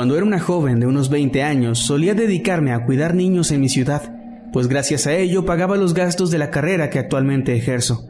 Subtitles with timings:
[0.00, 3.68] Cuando era una joven de unos 20 años, solía dedicarme a cuidar niños en mi
[3.68, 4.14] ciudad,
[4.50, 8.08] pues gracias a ello pagaba los gastos de la carrera que actualmente ejerzo.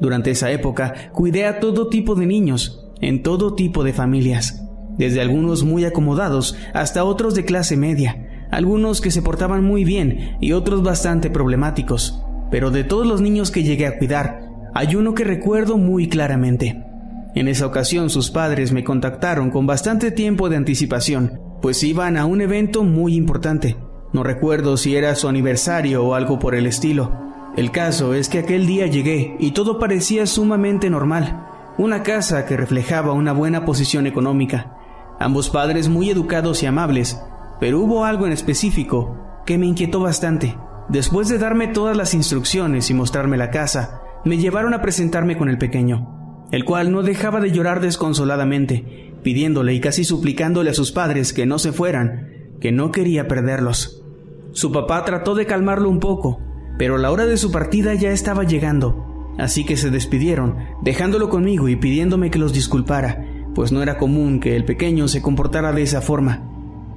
[0.00, 4.62] Durante esa época, cuidé a todo tipo de niños, en todo tipo de familias,
[4.96, 10.36] desde algunos muy acomodados hasta otros de clase media, algunos que se portaban muy bien
[10.40, 12.22] y otros bastante problemáticos.
[12.52, 14.42] Pero de todos los niños que llegué a cuidar,
[14.74, 16.91] hay uno que recuerdo muy claramente.
[17.34, 22.26] En esa ocasión sus padres me contactaron con bastante tiempo de anticipación, pues iban a
[22.26, 23.78] un evento muy importante.
[24.12, 27.10] No recuerdo si era su aniversario o algo por el estilo.
[27.56, 31.46] El caso es que aquel día llegué y todo parecía sumamente normal.
[31.78, 34.76] Una casa que reflejaba una buena posición económica.
[35.18, 37.18] Ambos padres muy educados y amables,
[37.60, 40.54] pero hubo algo en específico que me inquietó bastante.
[40.90, 45.48] Después de darme todas las instrucciones y mostrarme la casa, me llevaron a presentarme con
[45.48, 46.21] el pequeño
[46.52, 51.46] el cual no dejaba de llorar desconsoladamente, pidiéndole y casi suplicándole a sus padres que
[51.46, 54.04] no se fueran, que no quería perderlos.
[54.52, 56.40] Su papá trató de calmarlo un poco,
[56.78, 61.68] pero la hora de su partida ya estaba llegando, así que se despidieron, dejándolo conmigo
[61.70, 65.82] y pidiéndome que los disculpara, pues no era común que el pequeño se comportara de
[65.82, 66.48] esa forma.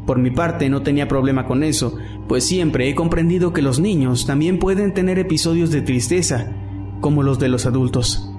[0.05, 4.25] Por mi parte no tenía problema con eso, pues siempre he comprendido que los niños
[4.25, 6.51] también pueden tener episodios de tristeza,
[6.99, 8.34] como los de los adultos.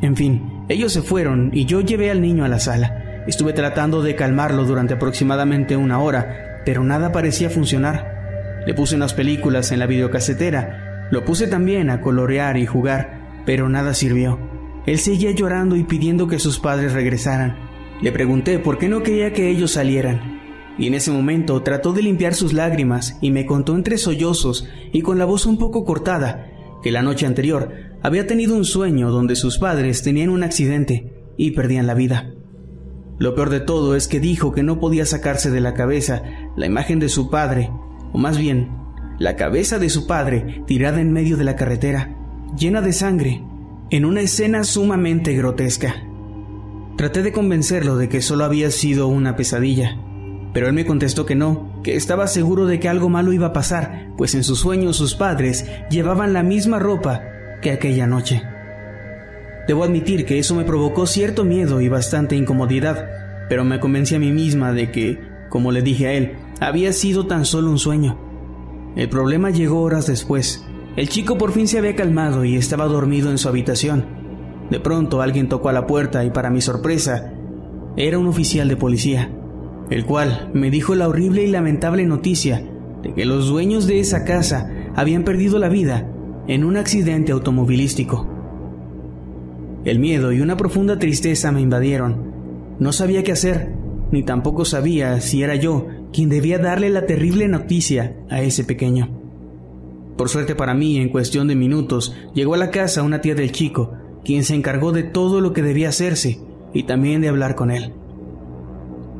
[0.00, 3.24] En fin, ellos se fueron y yo llevé al niño a la sala.
[3.26, 8.62] Estuve tratando de calmarlo durante aproximadamente una hora, pero nada parecía funcionar.
[8.66, 13.68] Le puse unas películas en la videocasetera, lo puse también a colorear y jugar, pero
[13.68, 14.38] nada sirvió.
[14.86, 17.56] Él seguía llorando y pidiendo que sus padres regresaran.
[18.02, 20.40] Le pregunté por qué no quería que ellos salieran.
[20.76, 25.02] Y en ese momento trató de limpiar sus lágrimas y me contó entre sollozos y
[25.02, 26.53] con la voz un poco cortada
[26.84, 27.72] que la noche anterior
[28.02, 32.34] había tenido un sueño donde sus padres tenían un accidente y perdían la vida.
[33.18, 36.22] Lo peor de todo es que dijo que no podía sacarse de la cabeza
[36.58, 37.70] la imagen de su padre,
[38.12, 38.70] o más bien,
[39.18, 42.14] la cabeza de su padre tirada en medio de la carretera,
[42.54, 43.42] llena de sangre,
[43.88, 45.94] en una escena sumamente grotesca.
[46.98, 49.98] Traté de convencerlo de que solo había sido una pesadilla,
[50.52, 53.52] pero él me contestó que no, que estaba seguro de que algo malo iba a
[53.52, 57.22] pasar, pues en sus sueños sus padres llevaban la misma ropa
[57.60, 58.42] que aquella noche.
[59.68, 63.06] Debo admitir que eso me provocó cierto miedo y bastante incomodidad,
[63.50, 67.26] pero me convencí a mí misma de que, como le dije a él, había sido
[67.26, 68.18] tan solo un sueño.
[68.96, 70.64] El problema llegó horas después.
[70.96, 74.06] El chico por fin se había calmado y estaba dormido en su habitación.
[74.70, 77.34] De pronto alguien tocó a la puerta y para mi sorpresa,
[77.96, 79.30] era un oficial de policía
[79.90, 82.64] el cual me dijo la horrible y lamentable noticia
[83.02, 86.10] de que los dueños de esa casa habían perdido la vida
[86.46, 88.28] en un accidente automovilístico.
[89.84, 92.32] El miedo y una profunda tristeza me invadieron.
[92.78, 93.72] No sabía qué hacer,
[94.10, 99.20] ni tampoco sabía si era yo quien debía darle la terrible noticia a ese pequeño.
[100.16, 103.52] Por suerte para mí, en cuestión de minutos, llegó a la casa una tía del
[103.52, 103.92] chico,
[104.24, 106.40] quien se encargó de todo lo que debía hacerse
[106.72, 107.92] y también de hablar con él.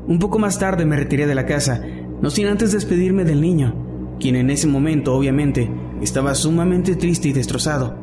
[0.06, 1.80] Un poco más tarde me retiré de la casa,
[2.20, 3.74] no sin antes despedirme del niño,
[4.20, 5.70] quien en ese momento obviamente
[6.02, 7.96] estaba sumamente triste y destrozado,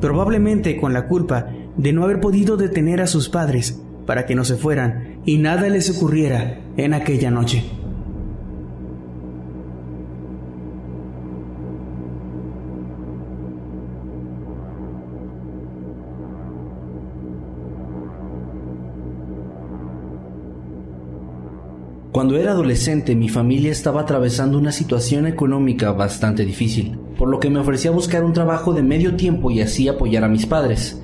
[0.00, 1.46] probablemente con la culpa
[1.76, 5.68] de no haber podido detener a sus padres para que no se fueran y nada
[5.68, 7.77] les ocurriera en aquella noche.
[22.12, 27.50] Cuando era adolescente mi familia estaba atravesando una situación económica bastante difícil, por lo que
[27.50, 31.02] me ofrecí a buscar un trabajo de medio tiempo y así apoyar a mis padres.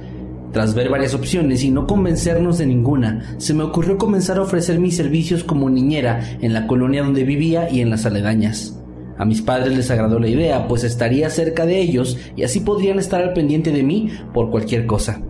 [0.53, 4.79] Tras ver varias opciones y no convencernos de ninguna, se me ocurrió comenzar a ofrecer
[4.79, 8.81] mis servicios como niñera en la colonia donde vivía y en las aledañas.
[9.19, 12.99] A mis padres les agradó la idea, pues estaría cerca de ellos y así podrían
[12.99, 15.21] estar al pendiente de mí por cualquier cosa.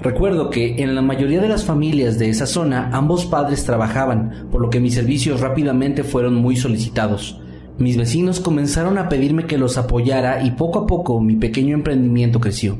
[0.00, 4.60] Recuerdo que en la mayoría de las familias de esa zona ambos padres trabajaban, por
[4.60, 7.40] lo que mis servicios rápidamente fueron muy solicitados.
[7.78, 12.40] Mis vecinos comenzaron a pedirme que los apoyara y poco a poco mi pequeño emprendimiento
[12.40, 12.78] creció.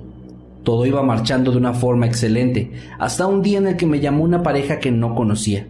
[0.63, 4.23] Todo iba marchando de una forma excelente, hasta un día en el que me llamó
[4.23, 5.67] una pareja que no conocía.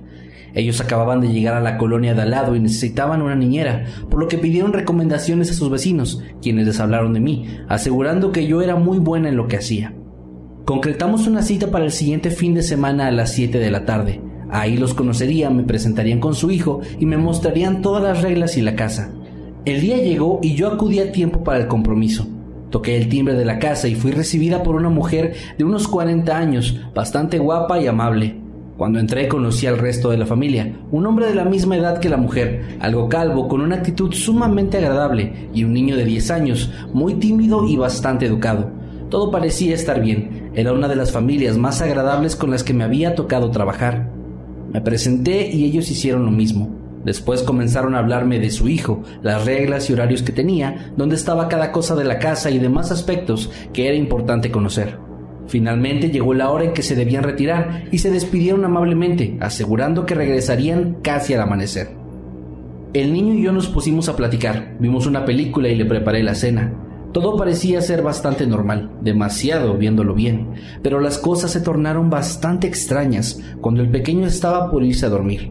[0.54, 4.18] Ellos acababan de llegar a la colonia de al lado y necesitaban una niñera, por
[4.18, 8.62] lo que pidieron recomendaciones a sus vecinos, quienes les hablaron de mí, asegurando que yo
[8.62, 9.92] era muy buena en lo que hacía.
[10.66, 14.20] Concretamos una cita para el siguiente fin de semana a las 7 de la tarde.
[14.50, 18.62] Ahí los conocería, me presentarían con su hijo y me mostrarían todas las reglas y
[18.62, 19.12] la casa.
[19.64, 22.26] El día llegó y yo acudí a tiempo para el compromiso.
[22.70, 26.36] Toqué el timbre de la casa y fui recibida por una mujer de unos 40
[26.36, 28.34] años, bastante guapa y amable.
[28.76, 32.08] Cuando entré conocí al resto de la familia, un hombre de la misma edad que
[32.08, 36.72] la mujer, algo calvo, con una actitud sumamente agradable, y un niño de 10 años,
[36.92, 38.84] muy tímido y bastante educado.
[39.10, 42.84] Todo parecía estar bien, era una de las familias más agradables con las que me
[42.84, 44.10] había tocado trabajar.
[44.72, 46.76] Me presenté y ellos hicieron lo mismo.
[47.04, 51.48] Después comenzaron a hablarme de su hijo, las reglas y horarios que tenía, dónde estaba
[51.48, 54.98] cada cosa de la casa y demás aspectos que era importante conocer.
[55.46, 60.16] Finalmente llegó la hora en que se debían retirar y se despidieron amablemente, asegurando que
[60.16, 61.90] regresarían casi al amanecer.
[62.92, 66.34] El niño y yo nos pusimos a platicar, vimos una película y le preparé la
[66.34, 66.72] cena.
[67.12, 73.40] Todo parecía ser bastante normal, demasiado viéndolo bien, pero las cosas se tornaron bastante extrañas
[73.60, 75.50] cuando el pequeño estaba por irse a dormir.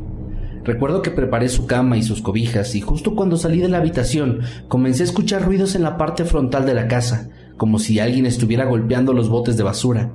[0.63, 4.41] Recuerdo que preparé su cama y sus cobijas y justo cuando salí de la habitación
[4.67, 8.65] comencé a escuchar ruidos en la parte frontal de la casa, como si alguien estuviera
[8.65, 10.11] golpeando los botes de basura.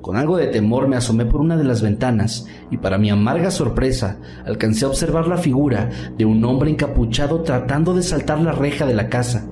[0.00, 3.50] Con algo de temor me asomé por una de las ventanas y para mi amarga
[3.50, 4.16] sorpresa
[4.46, 8.94] alcancé a observar la figura de un hombre encapuchado tratando de saltar la reja de
[8.94, 9.46] la casa.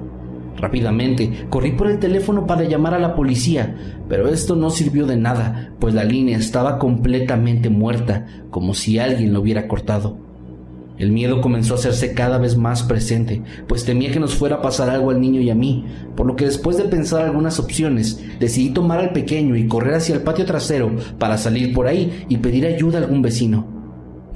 [0.58, 3.76] Rápidamente corrí por el teléfono para llamar a la policía,
[4.08, 9.32] pero esto no sirvió de nada, pues la línea estaba completamente muerta, como si alguien
[9.32, 10.18] lo hubiera cortado.
[10.98, 14.62] El miedo comenzó a hacerse cada vez más presente, pues temía que nos fuera a
[14.62, 15.84] pasar algo al niño y a mí,
[16.16, 20.16] por lo que después de pensar algunas opciones, decidí tomar al pequeño y correr hacia
[20.16, 20.90] el patio trasero
[21.20, 23.77] para salir por ahí y pedir ayuda a algún vecino.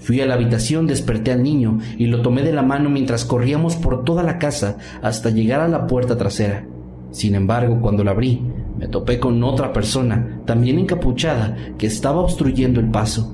[0.02, 3.76] Fui a la habitación, desperté al niño y lo tomé de la mano mientras corríamos
[3.76, 6.66] por toda la casa hasta llegar a la puerta trasera.
[7.12, 8.42] Sin embargo, cuando la abrí,
[8.76, 13.32] me topé con otra persona, también encapuchada, que estaba obstruyendo el paso.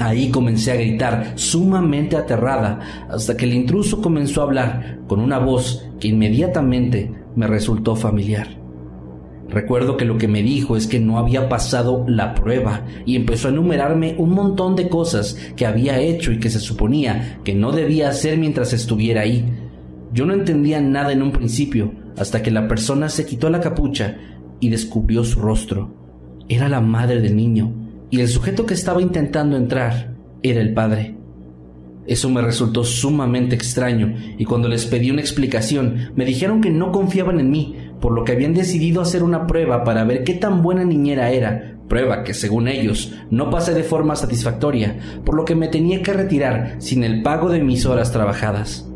[0.00, 5.38] Ahí comencé a gritar, sumamente aterrada, hasta que el intruso comenzó a hablar con una
[5.38, 8.61] voz que inmediatamente me resultó familiar.
[9.52, 13.48] Recuerdo que lo que me dijo es que no había pasado la prueba y empezó
[13.48, 17.70] a enumerarme un montón de cosas que había hecho y que se suponía que no
[17.70, 19.44] debía hacer mientras estuviera ahí.
[20.10, 24.16] Yo no entendía nada en un principio, hasta que la persona se quitó la capucha
[24.58, 25.94] y descubrió su rostro.
[26.48, 27.74] Era la madre del niño,
[28.10, 31.16] y el sujeto que estaba intentando entrar era el padre.
[32.06, 36.90] Eso me resultó sumamente extraño y cuando les pedí una explicación me dijeron que no
[36.90, 40.60] confiaban en mí, por lo que habían decidido hacer una prueba para ver qué tan
[40.60, 45.54] buena niñera era, prueba que según ellos no pasé de forma satisfactoria, por lo que
[45.54, 48.88] me tenía que retirar sin el pago de mis horas trabajadas.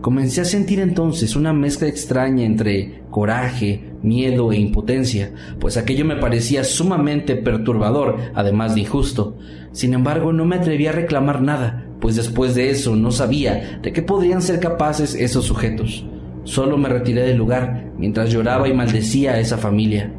[0.00, 6.14] Comencé a sentir entonces una mezcla extraña entre coraje, miedo e impotencia, pues aquello me
[6.14, 9.36] parecía sumamente perturbador, además de injusto.
[9.72, 13.92] Sin embargo, no me atreví a reclamar nada, pues después de eso no sabía de
[13.92, 16.06] qué podrían ser capaces esos sujetos.
[16.48, 20.10] Solo me retiré del lugar mientras lloraba y maldecía a esa familia.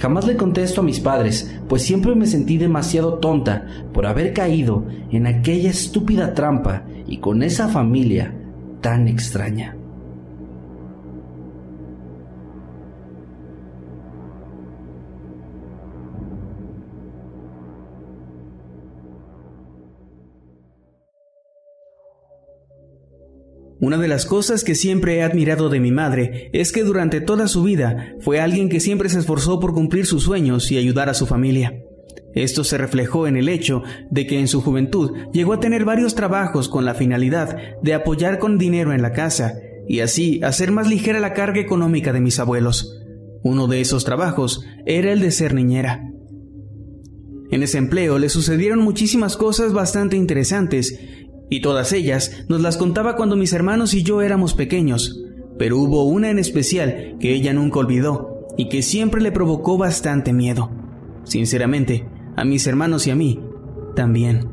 [0.00, 4.86] Jamás le contesto a mis padres, pues siempre me sentí demasiado tonta por haber caído
[5.12, 8.34] en aquella estúpida trampa y con esa familia
[8.80, 9.77] tan extraña.
[23.80, 27.46] Una de las cosas que siempre he admirado de mi madre es que durante toda
[27.46, 31.14] su vida fue alguien que siempre se esforzó por cumplir sus sueños y ayudar a
[31.14, 31.74] su familia.
[32.34, 36.14] Esto se reflejó en el hecho de que en su juventud llegó a tener varios
[36.14, 39.54] trabajos con la finalidad de apoyar con dinero en la casa
[39.86, 43.00] y así hacer más ligera la carga económica de mis abuelos.
[43.42, 46.02] Uno de esos trabajos era el de ser niñera.
[47.50, 50.98] En ese empleo le sucedieron muchísimas cosas bastante interesantes
[51.50, 55.22] y todas ellas nos las contaba cuando mis hermanos y yo éramos pequeños,
[55.58, 60.32] pero hubo una en especial que ella nunca olvidó y que siempre le provocó bastante
[60.32, 60.70] miedo.
[61.24, 63.40] Sinceramente, a mis hermanos y a mí
[63.94, 64.48] también.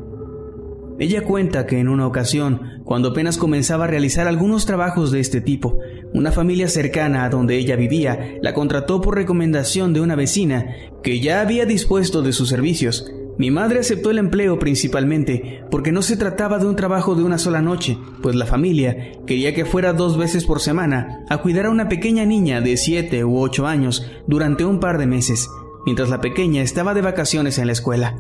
[0.98, 5.42] Ella cuenta que en una ocasión, cuando apenas comenzaba a realizar algunos trabajos de este
[5.42, 5.80] tipo,
[6.14, 10.68] una familia cercana a donde ella vivía la contrató por recomendación de una vecina
[11.04, 13.12] que ya había dispuesto de sus servicios.
[13.38, 17.38] Mi madre aceptó el empleo principalmente porque no se trataba de un trabajo de una
[17.38, 21.70] sola noche, pues la familia quería que fuera dos veces por semana a cuidar a
[21.70, 25.50] una pequeña niña de 7 u 8 años durante un par de meses,
[25.86, 28.16] mientras la pequeña estaba de vacaciones en la escuela.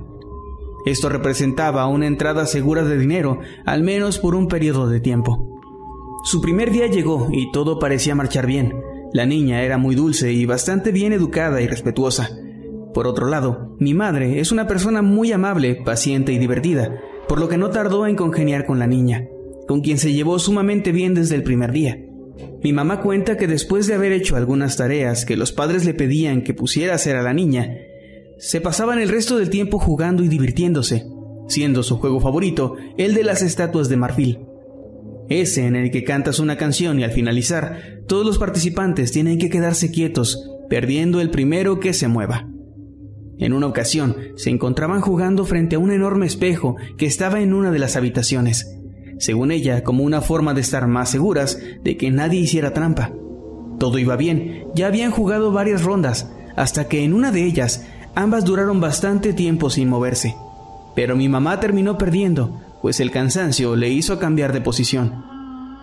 [0.85, 5.61] Esto representaba una entrada segura de dinero, al menos por un periodo de tiempo.
[6.25, 8.73] Su primer día llegó y todo parecía marchar bien.
[9.13, 12.29] La niña era muy dulce y bastante bien educada y respetuosa.
[12.95, 17.49] Por otro lado, mi madre es una persona muy amable, paciente y divertida, por lo
[17.49, 19.27] que no tardó en congeniar con la niña,
[19.67, 21.99] con quien se llevó sumamente bien desde el primer día.
[22.63, 26.41] Mi mamá cuenta que después de haber hecho algunas tareas que los padres le pedían
[26.41, 27.69] que pusiera a hacer a la niña,
[28.37, 31.05] se pasaban el resto del tiempo jugando y divirtiéndose,
[31.49, 34.39] siendo su juego favorito el de las estatuas de marfil.
[35.27, 39.49] Ese en el que cantas una canción y al finalizar, todos los participantes tienen que
[39.49, 42.54] quedarse quietos, perdiendo el primero que se mueva.
[43.37, 47.71] En una ocasión, se encontraban jugando frente a un enorme espejo que estaba en una
[47.71, 48.77] de las habitaciones,
[49.19, 53.11] según ella como una forma de estar más seguras de que nadie hiciera trampa.
[53.79, 57.85] Todo iba bien, ya habían jugado varias rondas, hasta que en una de ellas
[58.17, 60.37] Ambas duraron bastante tiempo sin moverse,
[60.95, 65.25] pero mi mamá terminó perdiendo, pues el cansancio le hizo cambiar de posición.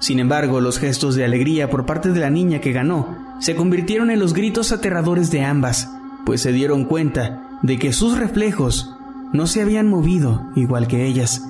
[0.01, 4.11] Sin embargo, los gestos de alegría por parte de la niña que ganó se convirtieron
[4.11, 5.91] en los gritos aterradores de ambas,
[6.25, 8.95] pues se dieron cuenta de que sus reflejos
[9.33, 11.43] no se habían movido igual que ellas,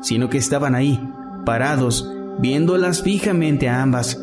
[0.00, 1.12] sino que estaban ahí,
[1.44, 4.22] parados, viéndolas fijamente a ambas,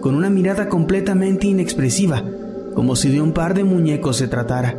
[0.00, 2.22] con una mirada completamente inexpresiva,
[2.74, 4.76] como si de un par de muñecos se tratara.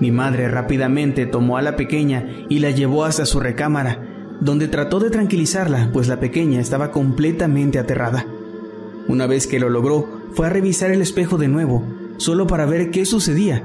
[0.00, 4.00] Mi madre rápidamente tomó a la pequeña y la llevó hasta su recámara,
[4.40, 8.26] donde trató de tranquilizarla, pues la pequeña estaba completamente aterrada.
[9.06, 11.84] Una vez que lo logró, fue a revisar el espejo de nuevo,
[12.22, 13.64] solo para ver qué sucedía,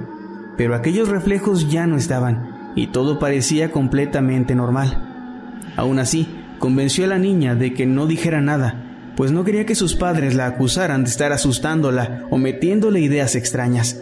[0.58, 5.62] pero aquellos reflejos ya no estaban, y todo parecía completamente normal.
[5.76, 9.76] Aún así, convenció a la niña de que no dijera nada, pues no quería que
[9.76, 14.02] sus padres la acusaran de estar asustándola o metiéndole ideas extrañas.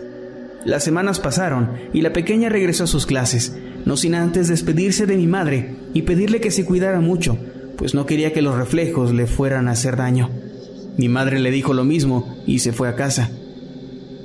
[0.63, 5.17] Las semanas pasaron y la pequeña regresó a sus clases, no sin antes despedirse de
[5.17, 7.38] mi madre y pedirle que se cuidara mucho,
[7.77, 10.29] pues no quería que los reflejos le fueran a hacer daño.
[10.97, 13.29] Mi madre le dijo lo mismo y se fue a casa.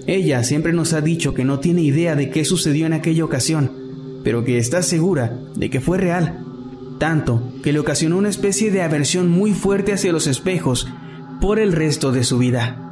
[0.06, 3.70] Ella siempre nos ha dicho que no tiene idea de qué sucedió en aquella ocasión,
[4.24, 6.44] pero que está segura de que fue real,
[6.98, 10.86] tanto que le ocasionó una especie de aversión muy fuerte hacia los espejos
[11.40, 12.86] por el resto de su vida.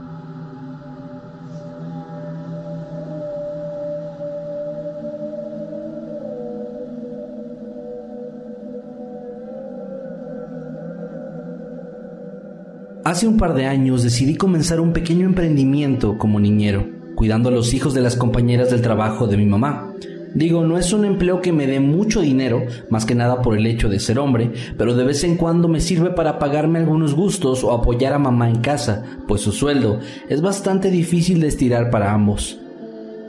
[13.05, 17.75] Hace un par de años decidí comenzar un pequeño emprendimiento como niñero, cuidando a los
[17.75, 19.93] hijos de las compañeras del trabajo de mi mamá.
[20.35, 23.67] Digo, no es un empleo que me dé mucho dinero, más que nada por el
[23.67, 27.65] hecho de ser hombre, pero de vez en cuando me sirve para pagarme algunos gustos
[27.65, 29.99] o apoyar a mamá en casa, pues su sueldo
[30.29, 32.61] es bastante difícil de estirar para ambos.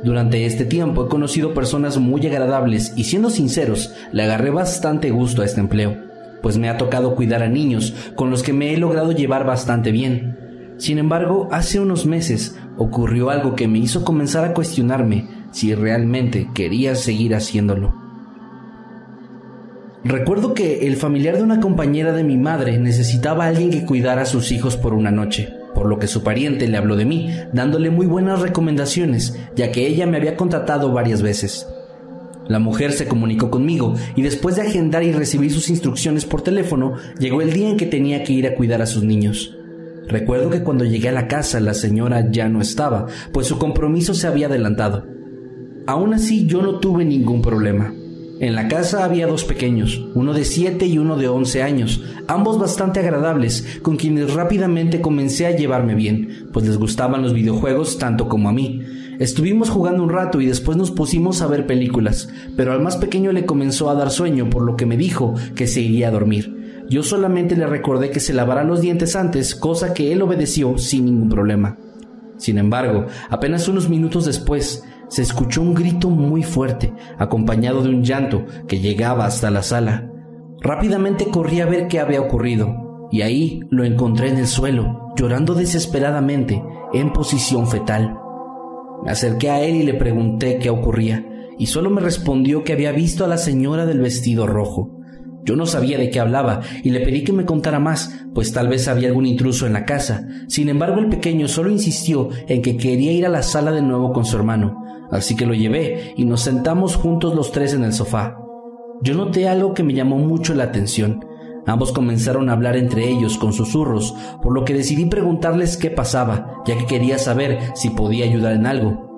[0.04, 5.42] Durante este tiempo he conocido personas muy agradables y siendo sinceros, le agarré bastante gusto
[5.42, 6.10] a este empleo
[6.42, 9.92] pues me ha tocado cuidar a niños con los que me he logrado llevar bastante
[9.92, 10.38] bien.
[10.78, 16.50] Sin embargo, hace unos meses ocurrió algo que me hizo comenzar a cuestionarme si realmente
[16.54, 17.94] quería seguir haciéndolo.
[20.04, 24.22] Recuerdo que el familiar de una compañera de mi madre necesitaba a alguien que cuidara
[24.22, 27.30] a sus hijos por una noche, por lo que su pariente le habló de mí,
[27.52, 31.68] dándole muy buenas recomendaciones, ya que ella me había contratado varias veces.
[32.48, 36.94] La mujer se comunicó conmigo y después de agendar y recibir sus instrucciones por teléfono,
[37.20, 39.59] llegó el día en que tenía que ir a cuidar a sus niños.
[40.10, 44.16] Recuerdo que cuando llegué a la casa la señora ya no estaba, pues su compromiso
[44.16, 45.06] se había adelantado.
[45.86, 47.94] Aún así yo no tuve ningún problema.
[48.40, 52.58] En la casa había dos pequeños, uno de 7 y uno de 11 años, ambos
[52.58, 58.28] bastante agradables, con quienes rápidamente comencé a llevarme bien, pues les gustaban los videojuegos tanto
[58.28, 58.82] como a mí.
[59.20, 63.32] Estuvimos jugando un rato y después nos pusimos a ver películas, pero al más pequeño
[63.32, 66.59] le comenzó a dar sueño, por lo que me dijo que se iría a dormir.
[66.90, 71.06] Yo solamente le recordé que se lavara los dientes antes, cosa que él obedeció sin
[71.06, 71.78] ningún problema.
[72.38, 78.04] Sin embargo, apenas unos minutos después, se escuchó un grito muy fuerte, acompañado de un
[78.04, 80.10] llanto que llegaba hasta la sala.
[80.62, 85.54] Rápidamente corrí a ver qué había ocurrido, y ahí lo encontré en el suelo, llorando
[85.54, 88.18] desesperadamente, en posición fetal.
[89.04, 91.26] Me acerqué a él y le pregunté qué ocurría,
[91.58, 94.99] y solo me respondió que había visto a la señora del vestido rojo.
[95.44, 98.68] Yo no sabía de qué hablaba y le pedí que me contara más, pues tal
[98.68, 100.28] vez había algún intruso en la casa.
[100.48, 104.12] Sin embargo, el pequeño solo insistió en que quería ir a la sala de nuevo
[104.12, 107.94] con su hermano, así que lo llevé y nos sentamos juntos los tres en el
[107.94, 108.38] sofá.
[109.02, 111.26] Yo noté algo que me llamó mucho la atención.
[111.66, 116.62] Ambos comenzaron a hablar entre ellos con susurros, por lo que decidí preguntarles qué pasaba,
[116.66, 119.09] ya que quería saber si podía ayudar en algo.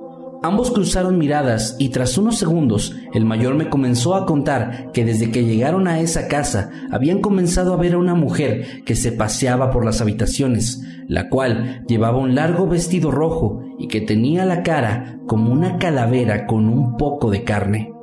[0.43, 5.29] Ambos cruzaron miradas y tras unos segundos el mayor me comenzó a contar que desde
[5.29, 9.69] que llegaron a esa casa habían comenzado a ver a una mujer que se paseaba
[9.69, 15.19] por las habitaciones, la cual llevaba un largo vestido rojo y que tenía la cara
[15.27, 17.93] como una calavera con un poco de carne.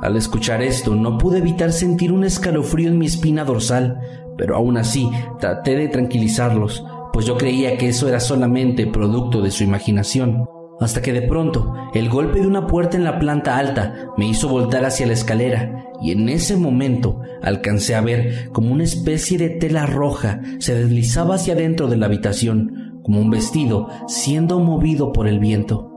[0.00, 4.00] Al escuchar esto no pude evitar sentir un escalofrío en mi espina dorsal,
[4.38, 6.82] pero aún así traté de tranquilizarlos,
[7.12, 10.48] pues yo creía que eso era solamente producto de su imaginación
[10.80, 14.48] hasta que de pronto el golpe de una puerta en la planta alta me hizo
[14.48, 19.50] voltar hacia la escalera y en ese momento alcancé a ver como una especie de
[19.50, 25.26] tela roja se deslizaba hacia adentro de la habitación, como un vestido siendo movido por
[25.26, 25.94] el viento.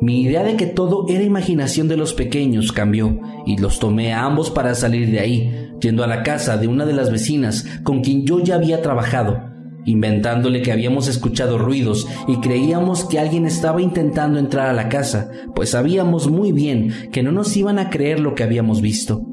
[0.00, 4.24] Mi idea de que todo era imaginación de los pequeños cambió y los tomé a
[4.24, 8.02] ambos para salir de ahí, yendo a la casa de una de las vecinas con
[8.02, 9.51] quien yo ya había trabajado
[9.84, 15.30] inventándole que habíamos escuchado ruidos y creíamos que alguien estaba intentando entrar a la casa,
[15.54, 19.26] pues sabíamos muy bien que no nos iban a creer lo que habíamos visto.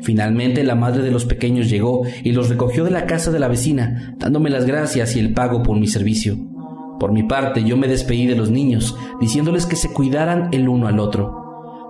[0.00, 3.48] Finalmente la madre de los pequeños llegó y los recogió de la casa de la
[3.48, 6.36] vecina, dándome las gracias y el pago por mi servicio.
[6.98, 10.86] Por mi parte, yo me despedí de los niños, diciéndoles que se cuidaran el uno
[10.86, 11.41] al otro.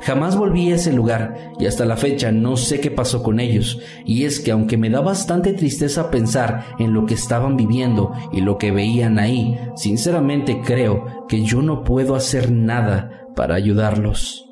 [0.02, 3.80] Jamás volví a ese lugar y hasta la fecha no sé qué pasó con ellos.
[4.04, 8.40] Y es que aunque me da bastante tristeza pensar en lo que estaban viviendo y
[8.40, 14.48] lo que veían ahí, sinceramente creo que yo no puedo hacer nada para ayudarlos.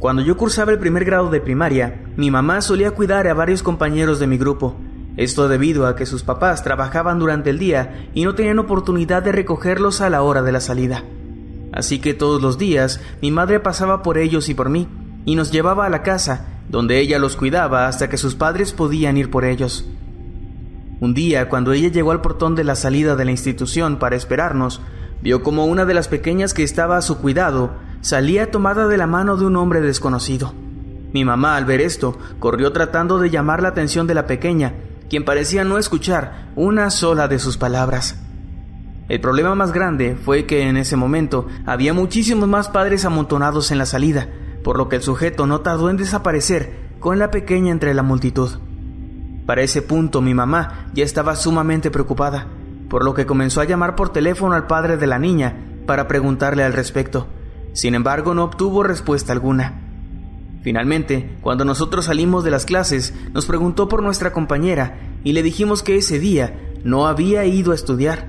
[0.00, 4.18] Cuando yo cursaba el primer grado de primaria, mi mamá solía cuidar a varios compañeros
[4.18, 4.74] de mi grupo.
[5.16, 9.32] Esto debido a que sus papás trabajaban durante el día y no tenían oportunidad de
[9.32, 11.04] recogerlos a la hora de la salida.
[11.72, 14.88] Así que todos los días mi madre pasaba por ellos y por mí
[15.24, 19.16] y nos llevaba a la casa, donde ella los cuidaba hasta que sus padres podían
[19.16, 19.86] ir por ellos.
[21.00, 24.80] Un día, cuando ella llegó al portón de la salida de la institución para esperarnos,
[25.20, 27.72] vio como una de las pequeñas que estaba a su cuidado
[28.02, 30.52] salía tomada de la mano de un hombre desconocido.
[31.12, 34.74] Mi mamá, al ver esto, corrió tratando de llamar la atención de la pequeña,
[35.12, 38.18] quien parecía no escuchar una sola de sus palabras.
[39.10, 43.76] El problema más grande fue que en ese momento había muchísimos más padres amontonados en
[43.76, 44.28] la salida,
[44.64, 48.52] por lo que el sujeto no tardó en desaparecer con la pequeña entre la multitud.
[49.44, 52.46] Para ese punto mi mamá ya estaba sumamente preocupada,
[52.88, 56.64] por lo que comenzó a llamar por teléfono al padre de la niña para preguntarle
[56.64, 57.28] al respecto.
[57.74, 59.81] Sin embargo, no obtuvo respuesta alguna.
[60.62, 65.82] Finalmente, cuando nosotros salimos de las clases, nos preguntó por nuestra compañera y le dijimos
[65.82, 68.28] que ese día no había ido a estudiar,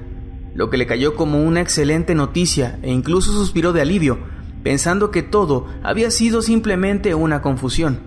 [0.56, 4.18] lo que le cayó como una excelente noticia e incluso suspiró de alivio,
[4.64, 8.00] pensando que todo había sido simplemente una confusión.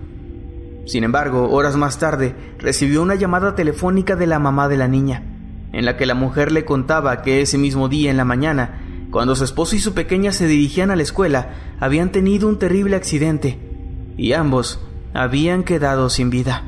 [0.85, 5.23] Sin embargo, horas más tarde, recibió una llamada telefónica de la mamá de la niña,
[5.71, 9.35] en la que la mujer le contaba que ese mismo día en la mañana, cuando
[9.37, 13.66] su esposo y su pequeña se dirigían a la escuela, habían tenido un terrible accidente
[14.17, 14.79] y ambos
[15.13, 16.63] habían quedado sin vida.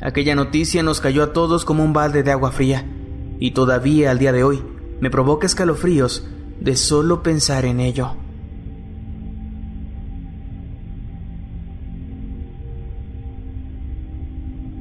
[0.00, 2.86] Aquella noticia nos cayó a todos como un balde de agua fría,
[3.38, 4.62] y todavía al día de hoy
[5.00, 6.26] me provoca escalofríos
[6.58, 8.14] de solo pensar en ello.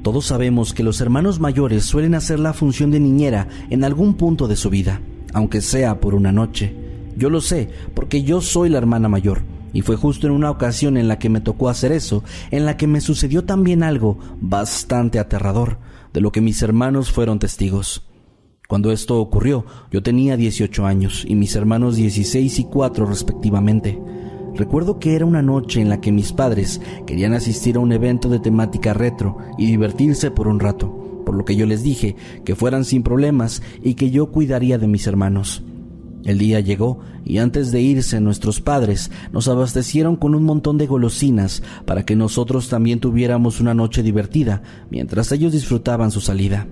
[0.01, 4.47] Todos sabemos que los hermanos mayores suelen hacer la función de niñera en algún punto
[4.47, 5.01] de su vida,
[5.33, 6.73] aunque sea por una noche.
[7.17, 9.41] Yo lo sé porque yo soy la hermana mayor
[9.73, 12.77] y fue justo en una ocasión en la que me tocó hacer eso, en la
[12.77, 15.77] que me sucedió también algo bastante aterrador,
[16.13, 18.05] de lo que mis hermanos fueron testigos.
[18.67, 23.99] Cuando esto ocurrió, yo tenía 18 años y mis hermanos 16 y 4 respectivamente.
[24.55, 28.29] Recuerdo que era una noche en la que mis padres querían asistir a un evento
[28.29, 32.55] de temática retro y divertirse por un rato, por lo que yo les dije que
[32.55, 35.63] fueran sin problemas y que yo cuidaría de mis hermanos.
[36.29, 40.85] El día llegó y antes de irse nuestros padres nos abastecieron con un montón de
[40.85, 44.61] golosinas para que nosotros también tuviéramos una noche divertida
[44.91, 46.67] mientras ellos disfrutaban su salida.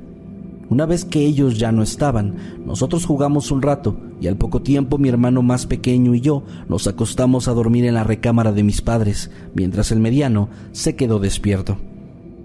[0.69, 2.35] Una vez que ellos ya no estaban,
[2.67, 6.85] nosotros jugamos un rato y al poco tiempo mi hermano más pequeño y yo nos
[6.85, 11.79] acostamos a dormir en la recámara de mis padres, mientras el mediano se quedó despierto.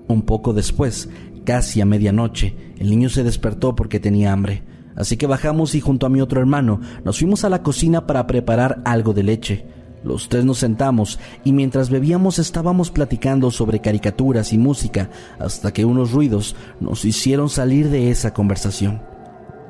[0.09, 1.11] Un poco después,
[1.44, 4.62] casi a medianoche, el niño se despertó porque tenía hambre,
[4.96, 8.26] así que bajamos y junto a mi otro hermano nos fuimos a la cocina para
[8.26, 9.66] preparar algo de leche.
[10.05, 15.85] Los tres nos sentamos y mientras bebíamos estábamos platicando sobre caricaturas y música hasta que
[15.85, 19.00] unos ruidos nos hicieron salir de esa conversación.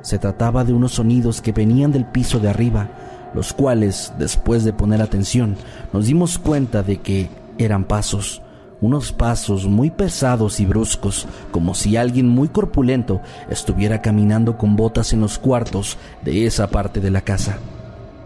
[0.01, 2.89] Se trataba de unos sonidos que venían del piso de arriba,
[3.33, 5.55] los cuales, después de poner atención,
[5.93, 8.41] nos dimos cuenta de que eran pasos,
[8.83, 15.13] unos pasos muy pesados y bruscos, como si alguien muy corpulento estuviera caminando con botas
[15.13, 17.59] en los cuartos de esa parte de la casa.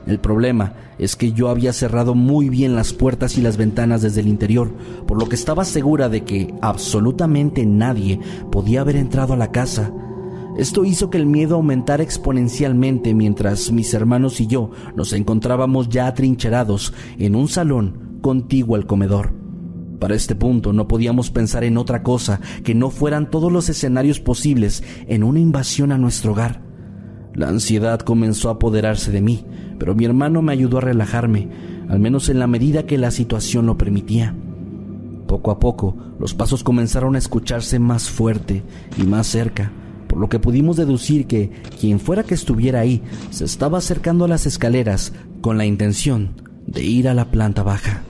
[0.07, 4.21] El problema es que yo había cerrado muy bien las puertas y las ventanas desde
[4.21, 4.71] el interior,
[5.05, 8.19] por lo que estaba segura de que absolutamente nadie
[8.51, 9.91] podía haber entrado a la casa.
[10.57, 16.07] Esto hizo que el miedo aumentara exponencialmente mientras mis hermanos y yo nos encontrábamos ya
[16.07, 19.46] atrincherados en un salón contiguo al comedor.
[19.99, 24.19] Para este punto no podíamos pensar en otra cosa que no fueran todos los escenarios
[24.19, 26.61] posibles en una invasión a nuestro hogar.
[27.33, 29.45] La ansiedad comenzó a apoderarse de mí,
[29.79, 31.49] pero mi hermano me ayudó a relajarme,
[31.89, 34.35] al menos en la medida que la situación lo permitía.
[35.27, 38.63] Poco a poco, los pasos comenzaron a escucharse más fuerte
[38.97, 39.71] y más cerca,
[40.07, 44.27] por lo que pudimos deducir que quien fuera que estuviera ahí se estaba acercando a
[44.27, 48.01] las escaleras con la intención de ir a la planta baja.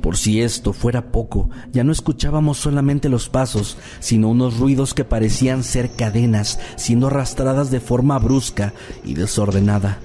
[0.00, 5.04] Por si esto fuera poco, ya no escuchábamos solamente los pasos, sino unos ruidos que
[5.04, 8.72] parecían ser cadenas siendo arrastradas de forma brusca
[9.04, 9.98] y desordenada.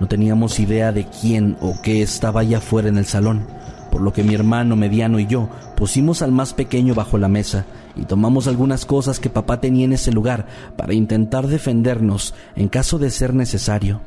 [0.00, 3.46] No teníamos idea de quién o qué estaba allá afuera en el salón,
[3.92, 7.66] por lo que mi hermano mediano y yo pusimos al más pequeño bajo la mesa
[7.94, 10.46] y tomamos algunas cosas que papá tenía en ese lugar
[10.76, 14.00] para intentar defendernos en caso de ser necesario.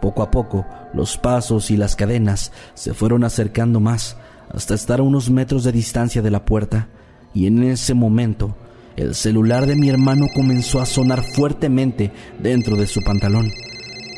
[0.00, 4.16] Poco a poco, los pasos y las cadenas se fueron acercando más
[4.52, 6.88] hasta estar a unos metros de distancia de la puerta,
[7.34, 8.56] y en ese momento
[8.96, 13.50] el celular de mi hermano comenzó a sonar fuertemente dentro de su pantalón.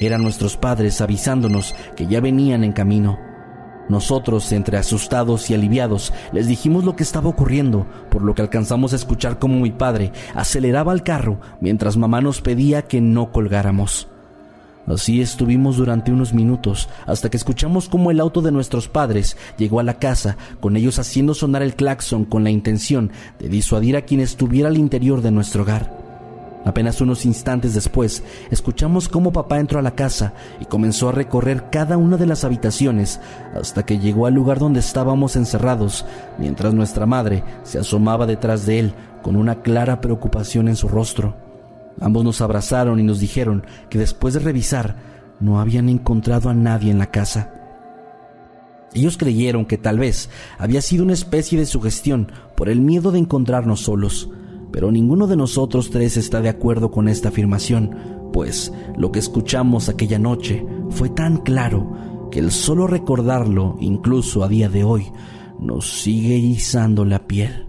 [0.00, 3.18] Eran nuestros padres avisándonos que ya venían en camino.
[3.88, 8.92] Nosotros, entre asustados y aliviados, les dijimos lo que estaba ocurriendo, por lo que alcanzamos
[8.92, 14.08] a escuchar cómo mi padre aceleraba el carro mientras mamá nos pedía que no colgáramos.
[14.88, 19.80] Así estuvimos durante unos minutos, hasta que escuchamos cómo el auto de nuestros padres llegó
[19.80, 24.02] a la casa, con ellos haciendo sonar el claxon con la intención de disuadir a
[24.02, 26.08] quien estuviera al interior de nuestro hogar.
[26.64, 31.70] Apenas unos instantes después, escuchamos cómo papá entró a la casa y comenzó a recorrer
[31.70, 33.20] cada una de las habitaciones
[33.54, 36.04] hasta que llegó al lugar donde estábamos encerrados,
[36.38, 41.47] mientras nuestra madre se asomaba detrás de él con una clara preocupación en su rostro.
[42.00, 44.96] Ambos nos abrazaron y nos dijeron que después de revisar
[45.40, 47.52] no habían encontrado a nadie en la casa.
[48.94, 53.18] Ellos creyeron que tal vez había sido una especie de sugestión por el miedo de
[53.18, 54.30] encontrarnos solos,
[54.72, 59.88] pero ninguno de nosotros tres está de acuerdo con esta afirmación, pues lo que escuchamos
[59.88, 65.12] aquella noche fue tan claro que el solo recordarlo, incluso a día de hoy,
[65.58, 67.67] nos sigue izando la piel.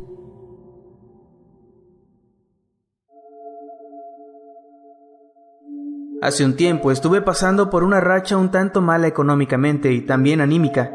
[6.22, 10.92] Hace un tiempo estuve pasando por una racha un tanto mala económicamente y también anímica,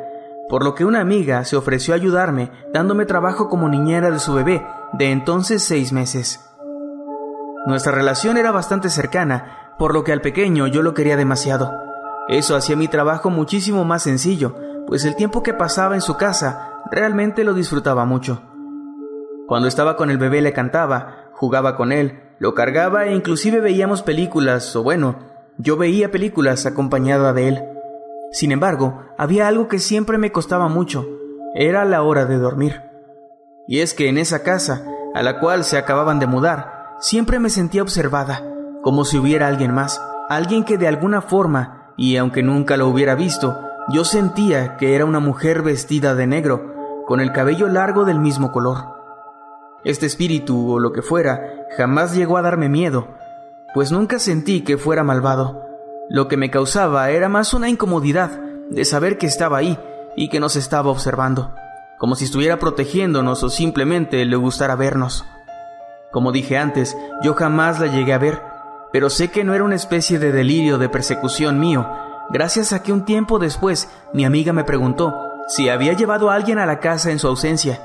[0.50, 4.34] por lo que una amiga se ofreció a ayudarme dándome trabajo como niñera de su
[4.34, 6.44] bebé, de entonces seis meses.
[7.64, 11.72] Nuestra relación era bastante cercana, por lo que al pequeño yo lo quería demasiado.
[12.28, 14.54] Eso hacía mi trabajo muchísimo más sencillo,
[14.86, 18.42] pues el tiempo que pasaba en su casa realmente lo disfrutaba mucho.
[19.46, 24.02] Cuando estaba con el bebé le cantaba, jugaba con él, lo cargaba e inclusive veíamos
[24.02, 25.18] películas, o bueno,
[25.58, 27.64] yo veía películas acompañada de él.
[28.32, 31.06] Sin embargo, había algo que siempre me costaba mucho,
[31.54, 32.82] era la hora de dormir.
[33.68, 37.50] Y es que en esa casa, a la cual se acababan de mudar, siempre me
[37.50, 38.42] sentía observada,
[38.82, 43.14] como si hubiera alguien más, alguien que de alguna forma, y aunque nunca lo hubiera
[43.14, 46.74] visto, yo sentía que era una mujer vestida de negro,
[47.06, 49.03] con el cabello largo del mismo color.
[49.84, 53.08] Este espíritu o lo que fuera jamás llegó a darme miedo,
[53.74, 55.62] pues nunca sentí que fuera malvado.
[56.08, 58.30] Lo que me causaba era más una incomodidad
[58.70, 59.78] de saber que estaba ahí
[60.16, 61.54] y que nos estaba observando,
[61.98, 65.24] como si estuviera protegiéndonos o simplemente le gustara vernos.
[66.12, 68.40] Como dije antes, yo jamás la llegué a ver,
[68.92, 71.90] pero sé que no era una especie de delirio de persecución mío,
[72.30, 75.14] gracias a que un tiempo después mi amiga me preguntó
[75.48, 77.80] si había llevado a alguien a la casa en su ausencia,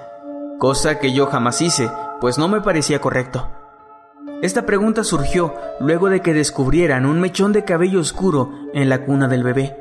[0.60, 3.50] cosa que yo jamás hice, pues no me parecía correcto.
[4.42, 9.28] Esta pregunta surgió luego de que descubrieran un mechón de cabello oscuro en la cuna
[9.28, 9.76] del bebé,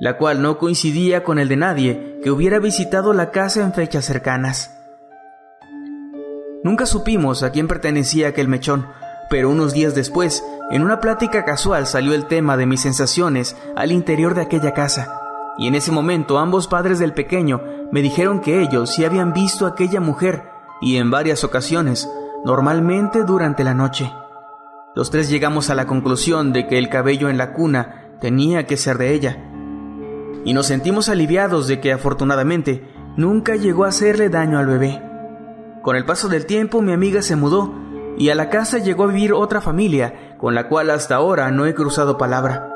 [0.00, 4.04] la cual no coincidía con el de nadie que hubiera visitado la casa en fechas
[4.04, 4.74] cercanas.
[6.64, 8.88] Nunca supimos a quién pertenecía aquel mechón,
[9.30, 13.92] pero unos días después, en una plática casual salió el tema de mis sensaciones al
[13.92, 15.27] interior de aquella casa,
[15.58, 19.66] y en ese momento ambos padres del pequeño me dijeron que ellos sí habían visto
[19.66, 20.44] a aquella mujer,
[20.80, 22.08] y en varias ocasiones,
[22.44, 24.12] normalmente durante la noche.
[24.94, 28.76] Los tres llegamos a la conclusión de que el cabello en la cuna tenía que
[28.76, 29.44] ser de ella,
[30.44, 35.02] y nos sentimos aliviados de que afortunadamente nunca llegó a hacerle daño al bebé.
[35.82, 37.74] Con el paso del tiempo mi amiga se mudó
[38.16, 41.66] y a la casa llegó a vivir otra familia con la cual hasta ahora no
[41.66, 42.67] he cruzado palabra.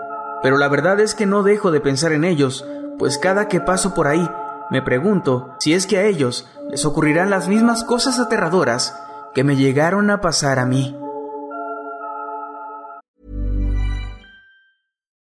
[0.43, 2.67] Pero la verdad es que no dejo de pensar en ellos,
[2.99, 4.29] pues cada que paso por ahí
[4.71, 8.99] me pregunto si es que a ellos les ocurrirán las mismas cosas aterradoras
[9.35, 10.97] que me llegaron a pasar a mí.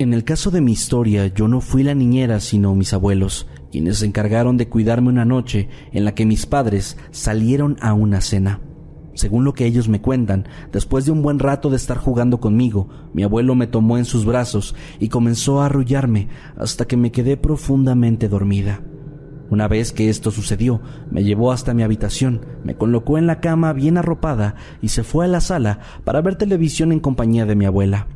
[0.00, 3.98] En el caso de mi historia, yo no fui la niñera, sino mis abuelos, quienes
[3.98, 8.62] se encargaron de cuidarme una noche en la que mis padres salieron a una cena.
[9.12, 12.88] Según lo que ellos me cuentan, después de un buen rato de estar jugando conmigo,
[13.12, 17.36] mi abuelo me tomó en sus brazos y comenzó a arrullarme hasta que me quedé
[17.36, 18.80] profundamente dormida.
[19.50, 23.74] Una vez que esto sucedió, me llevó hasta mi habitación, me colocó en la cama
[23.74, 27.66] bien arropada y se fue a la sala para ver televisión en compañía de mi
[27.66, 28.06] abuela.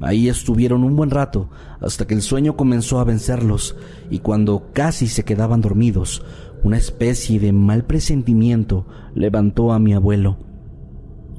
[0.00, 3.76] Ahí estuvieron un buen rato hasta que el sueño comenzó a vencerlos
[4.10, 6.24] y cuando casi se quedaban dormidos,
[6.62, 10.38] una especie de mal presentimiento levantó a mi abuelo,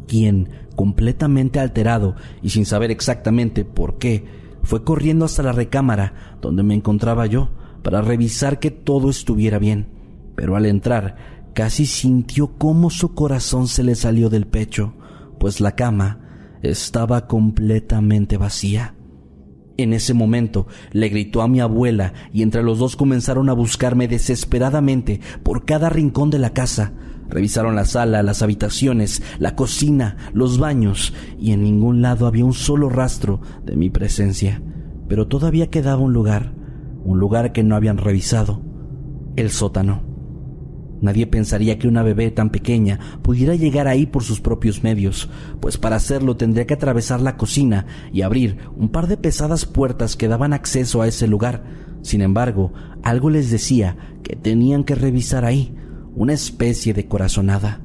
[0.07, 4.23] quien, completamente alterado y sin saber exactamente por qué,
[4.63, 7.49] fue corriendo hasta la recámara donde me encontraba yo
[7.83, 9.87] para revisar que todo estuviera bien,
[10.35, 11.17] pero al entrar
[11.53, 14.93] casi sintió cómo su corazón se le salió del pecho,
[15.39, 16.24] pues la cama
[16.69, 18.95] estaba completamente vacía.
[19.77, 24.07] En ese momento le gritó a mi abuela y entre los dos comenzaron a buscarme
[24.07, 26.93] desesperadamente por cada rincón de la casa.
[27.27, 32.53] Revisaron la sala, las habitaciones, la cocina, los baños y en ningún lado había un
[32.53, 34.61] solo rastro de mi presencia.
[35.09, 36.53] Pero todavía quedaba un lugar,
[37.03, 38.61] un lugar que no habían revisado,
[39.35, 40.14] el sótano.
[41.05, 45.77] Nadie pensaría que una bebé tan pequeña pudiera llegar ahí por sus propios medios, pues
[45.77, 50.27] para hacerlo tendría que atravesar la cocina y abrir un par de pesadas puertas que
[50.27, 51.63] daban acceso a ese lugar.
[52.01, 55.75] Sin embargo, algo les decía que tenían que revisar ahí,
[56.15, 57.81] una especie de corazonada.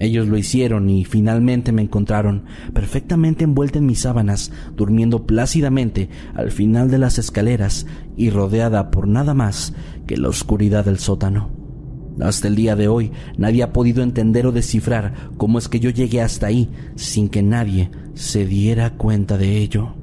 [0.00, 6.50] Ellos lo hicieron y finalmente me encontraron perfectamente envuelta en mis sábanas, durmiendo plácidamente al
[6.50, 9.72] final de las escaleras y rodeada por nada más
[10.08, 11.63] que la oscuridad del sótano.
[12.20, 15.90] Hasta el día de hoy nadie ha podido entender o descifrar cómo es que yo
[15.90, 19.94] llegué hasta ahí sin que nadie se diera cuenta de ello.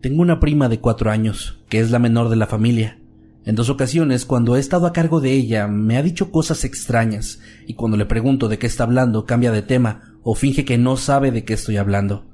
[0.00, 3.00] Tengo una prima de cuatro años, que es la menor de la familia.
[3.44, 7.40] En dos ocasiones, cuando he estado a cargo de ella, me ha dicho cosas extrañas,
[7.66, 10.96] y cuando le pregunto de qué está hablando, cambia de tema o finge que no
[10.96, 12.26] sabe de qué estoy hablando.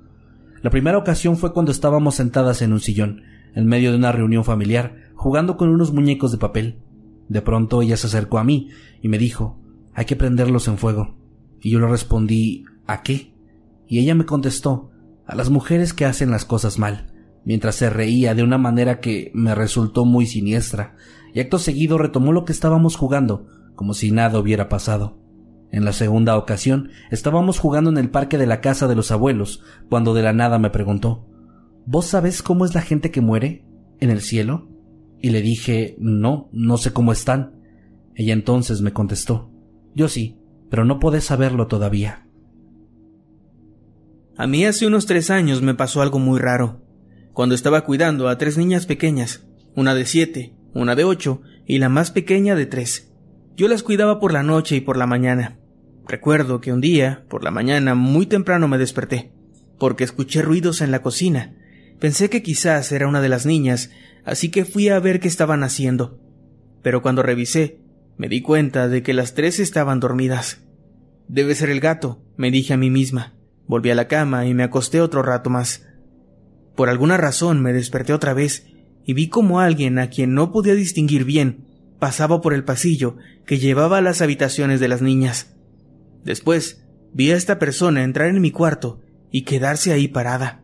[0.60, 3.22] La primera ocasión fue cuando estábamos sentadas en un sillón,
[3.54, 6.78] en medio de una reunión familiar, jugando con unos muñecos de papel.
[7.28, 8.68] De pronto ella se acercó a mí
[9.00, 9.58] y me dijo,
[9.94, 11.16] hay que prenderlos en fuego.
[11.60, 13.32] Y yo le respondí, ¿a qué?
[13.86, 14.90] Y ella me contestó,
[15.26, 17.12] a las mujeres que hacen las cosas mal,
[17.44, 20.96] mientras se reía de una manera que me resultó muy siniestra,
[21.32, 25.18] y acto seguido retomó lo que estábamos jugando, como si nada hubiera pasado.
[25.70, 29.62] En la segunda ocasión estábamos jugando en el parque de la casa de los abuelos,
[29.88, 31.26] cuando de la nada me preguntó
[31.86, 33.64] ¿Vos sabés cómo es la gente que muere
[34.00, 34.68] en el cielo?
[35.20, 37.60] Y le dije, no, no sé cómo están.
[38.14, 39.50] Ella entonces me contestó,
[39.94, 40.38] yo sí,
[40.70, 42.26] pero no podés saberlo todavía.
[44.36, 46.82] A mí hace unos tres años me pasó algo muy raro,
[47.32, 51.88] cuando estaba cuidando a tres niñas pequeñas, una de siete, una de ocho y la
[51.88, 53.12] más pequeña de tres.
[53.56, 55.58] Yo las cuidaba por la noche y por la mañana.
[56.06, 59.32] Recuerdo que un día, por la mañana, muy temprano me desperté.
[59.78, 61.56] porque escuché ruidos en la cocina.
[61.98, 63.90] Pensé que quizás era una de las niñas,
[64.24, 66.20] así que fui a ver qué estaban haciendo.
[66.82, 67.80] Pero cuando revisé,
[68.16, 70.62] me di cuenta de que las tres estaban dormidas.
[71.28, 73.34] Debe ser el gato, me dije a mí misma.
[73.66, 75.86] Volví a la cama y me acosté otro rato más.
[76.76, 78.66] Por alguna razón me desperté otra vez
[79.06, 81.64] y vi como alguien a quien no podía distinguir bien
[82.04, 85.54] pasaba por el pasillo que llevaba a las habitaciones de las niñas.
[86.22, 90.63] Después vi a esta persona entrar en mi cuarto y quedarse ahí parada.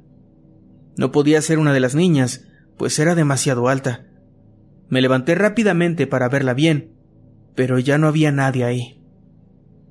[0.96, 4.06] No podía ser una de las niñas, pues era demasiado alta.
[4.88, 6.92] Me levanté rápidamente para verla bien,
[7.54, 9.00] pero ya no había nadie ahí.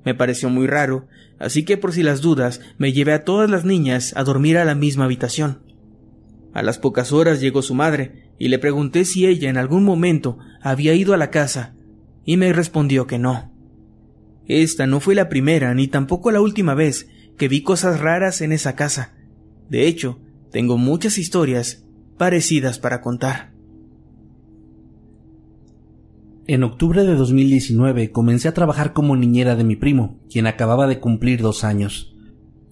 [0.04, 1.08] Me pareció muy raro,
[1.38, 4.64] así que por si las dudas me llevé a todas las niñas a dormir a
[4.64, 5.62] la misma habitación.
[6.52, 10.38] A las pocas horas llegó su madre y le pregunté si ella en algún momento
[10.62, 11.74] había ido a la casa,
[12.24, 13.52] y me respondió que no.
[14.46, 17.08] Esta no fue la primera ni tampoco la última vez
[17.38, 19.14] que vi cosas raras en esa casa.
[19.68, 20.18] De hecho,
[20.50, 21.84] tengo muchas historias
[22.18, 23.52] parecidas para contar.
[26.46, 30.98] En octubre de 2019 comencé a trabajar como niñera de mi primo, quien acababa de
[30.98, 32.16] cumplir dos años.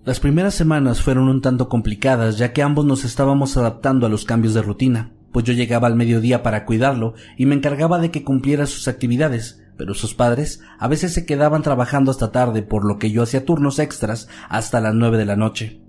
[0.04, 4.24] Las primeras semanas fueron un tanto complicadas ya que ambos nos estábamos adaptando a los
[4.24, 8.24] cambios de rutina, pues yo llegaba al mediodía para cuidarlo y me encargaba de que
[8.24, 12.98] cumpliera sus actividades, pero sus padres a veces se quedaban trabajando hasta tarde por lo
[12.98, 15.87] que yo hacía turnos extras hasta las nueve de la noche.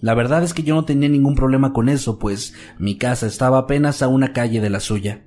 [0.00, 3.58] La verdad es que yo no tenía ningún problema con eso, pues mi casa estaba
[3.58, 5.24] apenas a una calle de la suya.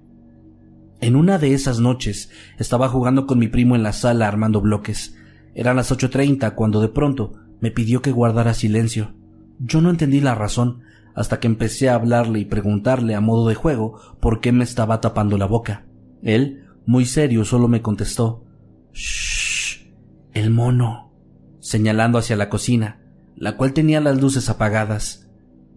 [1.00, 5.16] En una de esas noches estaba jugando con mi primo en la sala armando bloques.
[5.54, 9.14] Eran las ocho treinta cuando de pronto me pidió que guardara silencio.
[9.60, 10.82] Yo no entendí la razón,
[11.14, 15.02] hasta que empecé a hablarle y preguntarle a modo de juego por qué me estaba
[15.02, 15.86] tapando la boca.
[16.24, 18.46] Él, muy serio, solo me contestó
[18.94, 19.88] Shh.
[20.34, 21.12] El mono.
[21.60, 23.03] señalando hacia la cocina,
[23.36, 25.28] la cual tenía las luces apagadas.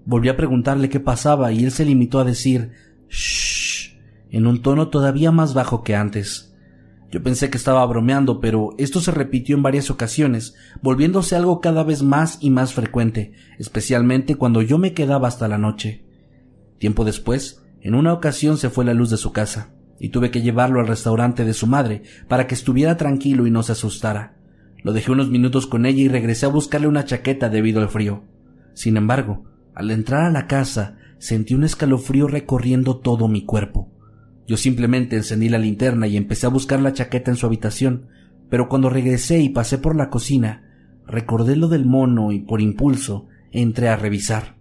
[0.04, 2.70] Volví a preguntarle qué pasaba y él se limitó a decir
[3.08, 3.98] Shh.
[4.30, 6.54] en un tono todavía más bajo que antes.
[7.10, 11.84] Yo pensé que estaba bromeando, pero esto se repitió en varias ocasiones, volviéndose algo cada
[11.84, 16.04] vez más y más frecuente, especialmente cuando yo me quedaba hasta la noche.
[16.78, 20.42] Tiempo después, en una ocasión se fue la luz de su casa, y tuve que
[20.42, 24.35] llevarlo al restaurante de su madre para que estuviera tranquilo y no se asustara.
[24.86, 28.22] Lo dejé unos minutos con ella y regresé a buscarle una chaqueta debido al frío.
[28.72, 29.42] Sin embargo,
[29.74, 33.90] al entrar a la casa, sentí un escalofrío recorriendo todo mi cuerpo.
[34.46, 38.06] Yo simplemente encendí la linterna y empecé a buscar la chaqueta en su habitación,
[38.48, 40.62] pero cuando regresé y pasé por la cocina,
[41.04, 44.54] recordé lo del mono y por impulso entré a revisar.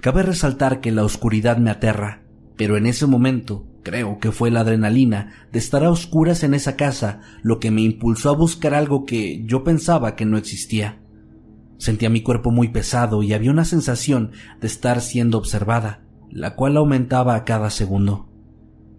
[0.00, 2.22] Cabe resaltar que la oscuridad me aterra,
[2.56, 6.76] pero en ese momento creo que fue la adrenalina de estar a oscuras en esa
[6.76, 11.00] casa lo que me impulsó a buscar algo que yo pensaba que no existía.
[11.78, 16.76] Sentía mi cuerpo muy pesado y había una sensación de estar siendo observada, la cual
[16.76, 18.28] aumentaba a cada segundo.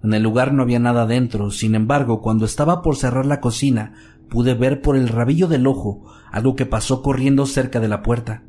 [0.03, 3.93] En el lugar no había nada dentro, sin embargo, cuando estaba por cerrar la cocina,
[4.29, 8.43] pude ver por el rabillo del ojo algo que pasó corriendo cerca de la puerta.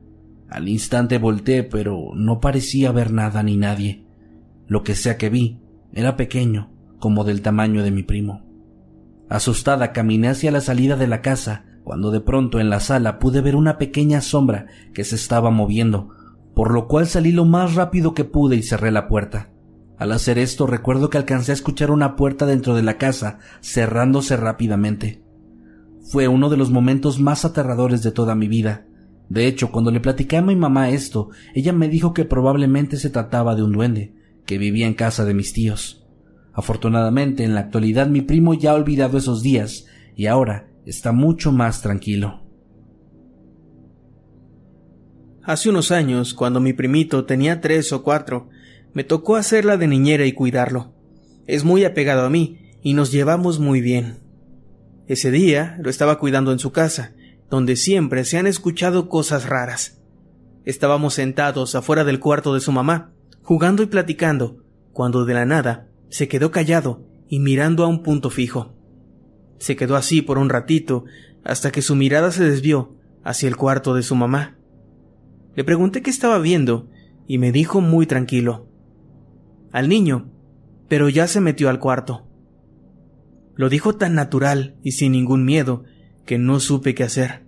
[0.48, 4.04] Al instante volteé, pero no parecía ver nada ni nadie.
[4.66, 5.60] Lo que sea que vi
[5.94, 8.44] era pequeño, como del tamaño de mi primo.
[9.28, 13.40] Asustada caminé hacia la salida de la casa, cuando de pronto en la sala pude
[13.40, 16.10] ver una pequeña sombra que se estaba moviendo,
[16.54, 19.50] por lo cual salí lo más rápido que pude y cerré la puerta.
[19.96, 24.36] Al hacer esto recuerdo que alcancé a escuchar una puerta dentro de la casa cerrándose
[24.36, 25.22] rápidamente.
[26.10, 28.86] Fue uno de los momentos más aterradores de toda mi vida.
[29.28, 33.10] De hecho, cuando le platicé a mi mamá esto, ella me dijo que probablemente se
[33.10, 34.14] trataba de un duende,
[34.46, 36.06] que vivía en casa de mis tíos.
[36.52, 41.50] Afortunadamente, en la actualidad mi primo ya ha olvidado esos días y ahora está mucho
[41.52, 42.42] más tranquilo.
[45.42, 48.48] Hace unos años, cuando mi primito tenía tres o cuatro,
[48.94, 50.94] me tocó hacerla de niñera y cuidarlo.
[51.46, 54.20] Es muy apegado a mí y nos llevamos muy bien.
[55.06, 57.12] Ese día lo estaba cuidando en su casa,
[57.50, 60.00] donde siempre se han escuchado cosas raras.
[60.64, 63.12] Estábamos sentados afuera del cuarto de su mamá,
[63.44, 68.30] jugando y platicando, cuando de la nada se quedó callado y mirando a un punto
[68.30, 68.74] fijo.
[69.58, 71.04] Se quedó así por un ratito,
[71.44, 74.56] hasta que su mirada se desvió hacia el cuarto de su mamá.
[75.54, 76.88] Le pregunté qué estaba viendo,
[77.26, 78.66] y me dijo muy tranquilo
[79.72, 80.30] al niño,
[80.86, 82.28] pero ya se metió al cuarto.
[83.56, 85.82] Lo dijo tan natural y sin ningún miedo
[86.24, 87.42] que no supe qué hacer.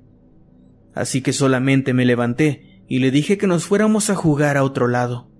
[0.92, 4.88] Así que solamente me levanté y le dije que nos fuéramos a jugar a otro
[4.88, 5.30] lado.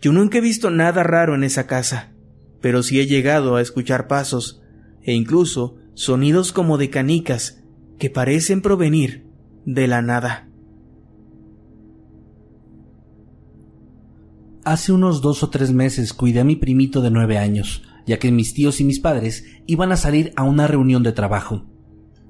[0.00, 2.12] Yo nunca he visto nada raro en esa casa,
[2.60, 4.62] pero sí he llegado a escuchar pasos
[5.02, 7.64] e incluso sonidos como de canicas
[7.98, 9.26] que parecen provenir
[9.64, 10.48] de la nada.
[14.64, 18.30] Hace unos dos o tres meses cuidé a mi primito de nueve años, ya que
[18.30, 21.66] mis tíos y mis padres iban a salir a una reunión de trabajo.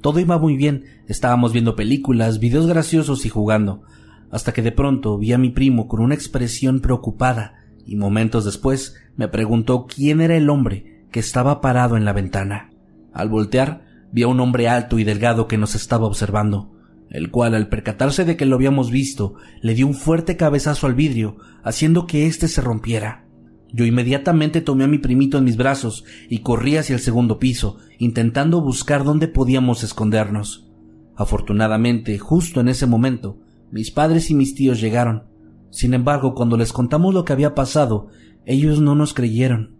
[0.00, 3.82] Todo iba muy bien, estábamos viendo películas, videos graciosos y jugando,
[4.30, 8.96] hasta que de pronto vi a mi primo con una expresión preocupada, y momentos después
[9.16, 12.70] me preguntó quién era el hombre que estaba parado en la ventana.
[13.12, 16.70] Al voltear, vi a un hombre alto y delgado que nos estaba observando,
[17.10, 20.94] el cual al percatarse de que lo habíamos visto, le dio un fuerte cabezazo al
[20.94, 23.24] vidrio, haciendo que éste se rompiera.
[23.72, 27.78] Yo inmediatamente tomé a mi primito en mis brazos y corrí hacia el segundo piso,
[27.98, 30.68] intentando buscar dónde podíamos escondernos.
[31.16, 33.38] Afortunadamente, justo en ese momento,
[33.70, 35.24] mis padres y mis tíos llegaron.
[35.70, 38.08] Sin embargo, cuando les contamos lo que había pasado,
[38.46, 39.76] ellos no nos creyeron.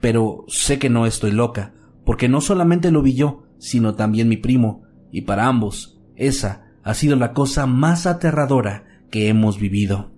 [0.00, 1.74] Pero sé que no estoy loca,
[2.04, 6.94] porque no solamente lo vi yo, sino también mi primo, y para ambos, esa ha
[6.94, 10.12] sido la cosa más aterradora que hemos vivido.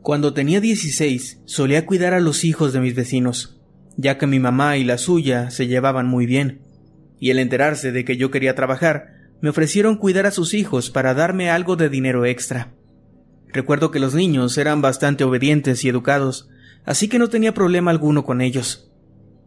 [0.00, 3.60] Cuando tenía 16, solía cuidar a los hijos de mis vecinos,
[3.96, 6.62] ya que mi mamá y la suya se llevaban muy bien,
[7.20, 11.14] y al enterarse de que yo quería trabajar, me ofrecieron cuidar a sus hijos para
[11.14, 12.72] darme algo de dinero extra.
[13.48, 16.48] Recuerdo que los niños eran bastante obedientes y educados,
[16.84, 18.90] así que no tenía problema alguno con ellos.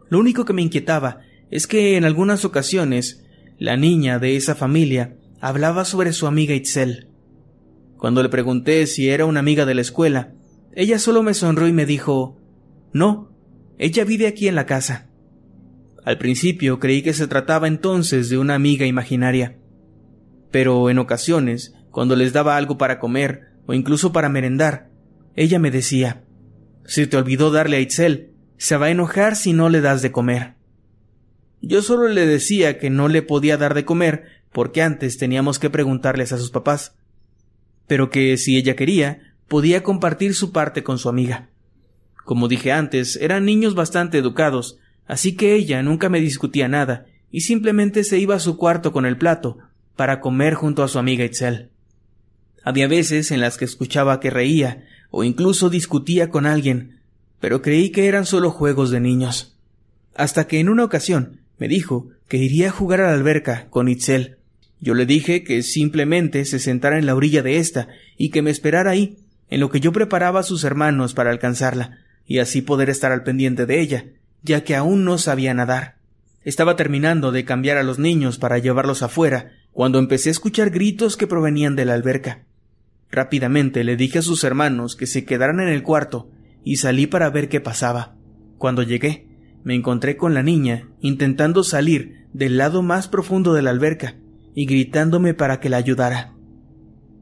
[0.09, 3.25] Lo único que me inquietaba es que en algunas ocasiones
[3.57, 7.07] la niña de esa familia hablaba sobre su amiga Itzel.
[7.97, 10.33] Cuando le pregunté si era una amiga de la escuela,
[10.73, 12.37] ella solo me sonrió y me dijo
[12.91, 13.31] No,
[13.77, 15.09] ella vive aquí en la casa.
[16.03, 19.57] Al principio creí que se trataba entonces de una amiga imaginaria.
[20.55, 24.89] Pero en ocasiones, cuando les daba algo para comer o incluso para merendar,
[25.35, 26.23] ella me decía
[26.85, 30.13] Si te olvidó darle a Itzel, se va a enojar si no le das de
[30.13, 30.53] comer.
[31.61, 35.69] Yo solo le decía que no le podía dar de comer porque antes teníamos que
[35.69, 36.95] preguntarles a sus papás,
[37.85, 41.49] pero que si ella quería, podía compartir su parte con su amiga.
[42.23, 47.41] Como dije antes, eran niños bastante educados, así que ella nunca me discutía nada y
[47.41, 49.57] simplemente se iba a su cuarto con el plato
[49.95, 51.69] para comer junto a su amiga Itzel.
[52.63, 56.99] Había veces en las que escuchaba que reía o incluso discutía con alguien,
[57.39, 59.55] pero creí que eran solo juegos de niños.
[60.15, 63.87] Hasta que en una ocasión me dijo que iría a jugar a la alberca con
[63.87, 64.37] Itzel.
[64.81, 67.87] Yo le dije que simplemente se sentara en la orilla de ésta
[68.17, 69.17] y que me esperara ahí
[69.49, 73.23] en lo que yo preparaba a sus hermanos para alcanzarla, y así poder estar al
[73.23, 74.05] pendiente de ella,
[74.41, 75.95] ya que aún no sabía nadar.
[76.43, 81.17] Estaba terminando de cambiar a los niños para llevarlos afuera, cuando empecé a escuchar gritos
[81.17, 82.45] que provenían de la alberca.
[83.11, 86.32] Rápidamente le dije a sus hermanos que se quedaran en el cuarto,
[86.63, 88.15] y salí para ver qué pasaba.
[88.57, 89.28] Cuando llegué,
[89.65, 94.15] me encontré con la niña, intentando salir del lado más profundo de la alberca,
[94.53, 96.34] y gritándome para que la ayudara.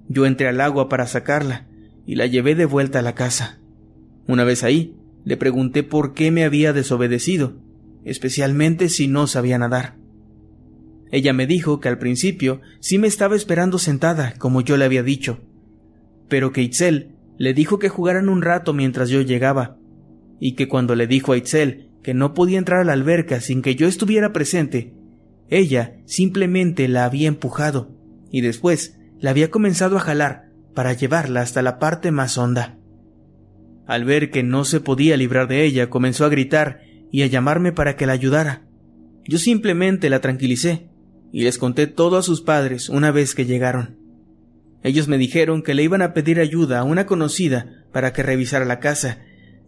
[0.08, 1.68] Yo entré al agua para sacarla,
[2.06, 3.58] y la llevé de vuelta a la casa.
[4.28, 4.95] Una vez ahí,
[5.26, 7.56] le pregunté por qué me había desobedecido,
[8.06, 10.03] especialmente si no sabía nadar.
[11.14, 15.03] Ella me dijo que al principio sí me estaba esperando sentada, como yo le había
[15.03, 15.41] dicho,
[16.28, 19.78] pero que Itzel le dijo que jugaran un rato mientras yo llegaba,
[20.39, 23.61] y que cuando le dijo a Itzel que no podía entrar a la alberca sin
[23.61, 24.95] que yo estuviera presente,
[25.49, 27.91] ella simplemente la había empujado,
[28.32, 32.80] y después la había comenzado a jalar para llevarla hasta la parte más honda.
[33.86, 37.72] Al ver que no se podía librar de ella, comenzó a gritar y a llamarme
[37.72, 38.66] para que la ayudara.
[39.26, 40.89] Yo simplemente la tranquilicé
[41.34, 43.97] y les conté todo a sus padres una vez que llegaron.
[44.84, 48.65] Ellos me dijeron que le iban a pedir ayuda a una conocida para que revisara
[48.65, 49.23] la casa,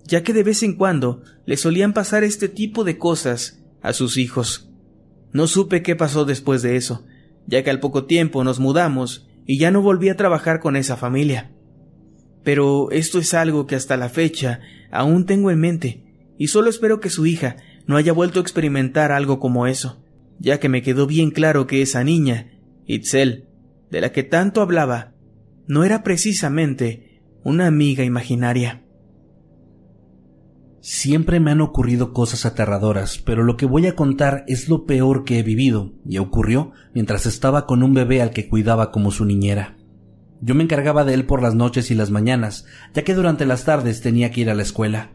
[0.06, 4.18] ya que de vez en cuando le solían pasar este tipo de cosas a sus
[4.18, 4.70] hijos.
[5.32, 7.08] No supe qué pasó después de eso,
[7.48, 10.98] ya que al poco tiempo nos mudamos y ya no volví a trabajar con esa
[10.98, 11.52] familia.
[12.44, 14.60] Pero esto es algo que hasta la fecha
[14.92, 16.04] aún tengo en mente,
[16.38, 17.58] y solo espero que su hija
[17.88, 20.05] no haya vuelto a experimentar algo como eso,
[20.40, 22.52] ya que me quedó bien claro que esa niña,
[22.86, 23.48] Itzel,
[23.92, 25.14] de la que tanto hablaba,
[25.68, 28.84] no era precisamente una amiga imaginaria.
[30.82, 35.24] Siempre me han ocurrido cosas aterradoras, pero lo que voy a contar es lo peor
[35.24, 39.26] que he vivido, y ocurrió mientras estaba con un bebé al que cuidaba como su
[39.26, 39.78] niñera.
[40.42, 43.66] Yo me encargaba de él por las noches y las mañanas, ya que durante las
[43.66, 45.12] tardes tenía que ir a la escuela.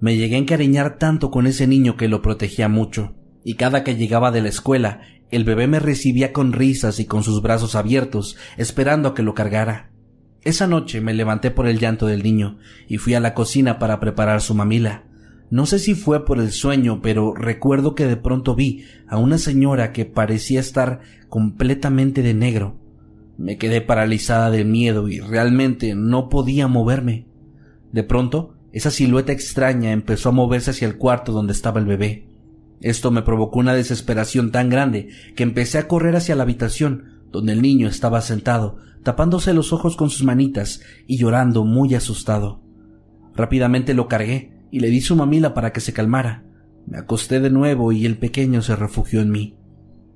[0.00, 3.14] Me llegué a encariñar tanto con ese niño que lo protegía mucho,
[3.44, 7.22] y cada que llegaba de la escuela, el bebé me recibía con risas y con
[7.22, 9.90] sus brazos abiertos, esperando a que lo cargara.
[10.42, 14.00] Esa noche me levanté por el llanto del niño y fui a la cocina para
[14.00, 15.04] preparar su mamila.
[15.50, 19.38] No sé si fue por el sueño, pero recuerdo que de pronto vi a una
[19.38, 22.78] señora que parecía estar completamente de negro.
[23.36, 27.26] Me quedé paralizada de miedo y realmente no podía moverme.
[27.92, 32.27] De pronto, esa silueta extraña empezó a moverse hacia el cuarto donde estaba el bebé.
[32.80, 37.52] Esto me provocó una desesperación tan grande que empecé a correr hacia la habitación donde
[37.52, 42.62] el niño estaba sentado, tapándose los ojos con sus manitas y llorando muy asustado.
[43.34, 46.44] Rápidamente lo cargué y le di su mamila para que se calmara.
[46.86, 49.56] Me acosté de nuevo y el pequeño se refugió en mí.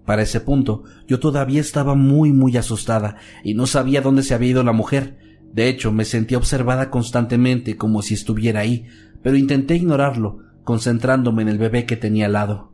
[0.04, 4.50] Para ese punto, yo todavía estaba muy muy asustada y no sabía dónde se había
[4.50, 5.18] ido la mujer.
[5.52, 8.86] De hecho, me sentía observada constantemente como si estuviera ahí,
[9.22, 12.72] pero intenté ignorarlo, concentrándome en el bebé que tenía al lado.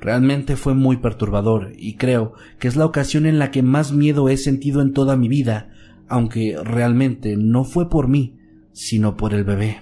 [0.00, 4.28] Realmente fue muy perturbador y creo que es la ocasión en la que más miedo
[4.28, 5.70] he sentido en toda mi vida,
[6.08, 8.36] aunque realmente no fue por mí,
[8.72, 9.80] sino por el bebé.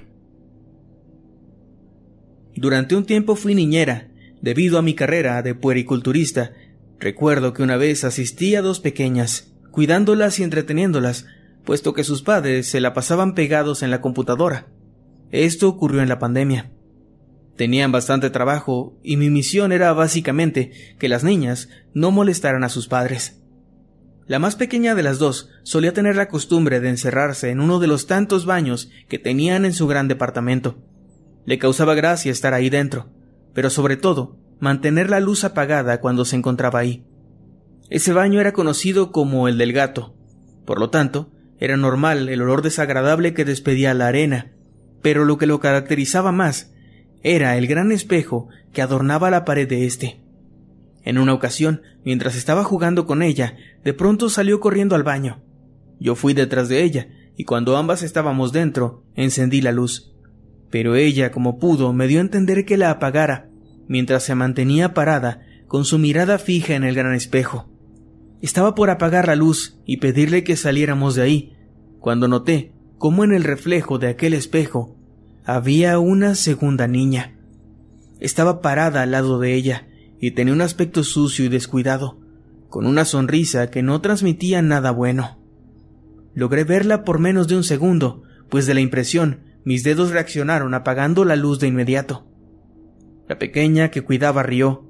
[2.54, 6.52] Durante un tiempo fui niñera, debido a mi carrera de puericulturista.
[7.00, 11.26] Recuerdo que una vez asistí a dos pequeñas, cuidándolas y entreteniéndolas,
[11.64, 14.66] puesto que sus padres se la pasaban pegados en la computadora.
[15.30, 16.70] Esto ocurrió en la pandemia.
[17.56, 22.88] Tenían bastante trabajo y mi misión era básicamente que las niñas no molestaran a sus
[22.88, 23.40] padres.
[24.26, 27.88] La más pequeña de las dos solía tener la costumbre de encerrarse en uno de
[27.88, 30.78] los tantos baños que tenían en su gran departamento.
[31.44, 33.10] Le causaba gracia estar ahí dentro,
[33.52, 37.04] pero sobre todo mantener la luz apagada cuando se encontraba ahí.
[37.90, 40.14] Ese baño era conocido como el del gato.
[40.64, 44.52] Por lo tanto, era normal el olor desagradable que despedía la arena,
[45.02, 46.71] pero lo que lo caracterizaba más
[47.22, 50.20] era el gran espejo que adornaba la pared de éste.
[51.04, 55.42] En una ocasión, mientras estaba jugando con ella, de pronto salió corriendo al baño.
[55.98, 60.12] Yo fui detrás de ella, y cuando ambas estábamos dentro, encendí la luz.
[60.70, 63.48] Pero ella, como pudo, me dio a entender que la apagara,
[63.88, 67.68] mientras se mantenía parada, con su mirada fija en el gran espejo.
[68.40, 71.56] Estaba por apagar la luz y pedirle que saliéramos de ahí,
[72.00, 74.96] cuando noté cómo en el reflejo de aquel espejo
[75.44, 77.34] había una segunda niña.
[78.20, 79.88] Estaba parada al lado de ella
[80.20, 82.20] y tenía un aspecto sucio y descuidado,
[82.68, 85.38] con una sonrisa que no transmitía nada bueno.
[86.34, 91.24] Logré verla por menos de un segundo, pues de la impresión mis dedos reaccionaron apagando
[91.24, 92.26] la luz de inmediato.
[93.28, 94.88] La pequeña que cuidaba rió,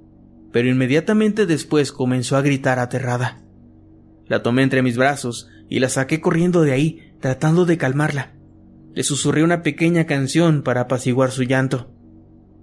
[0.50, 3.42] pero inmediatamente después comenzó a gritar aterrada.
[4.26, 8.34] La tomé entre mis brazos y la saqué corriendo de ahí, tratando de calmarla.
[8.94, 11.90] Le susurré una pequeña canción para apaciguar su llanto.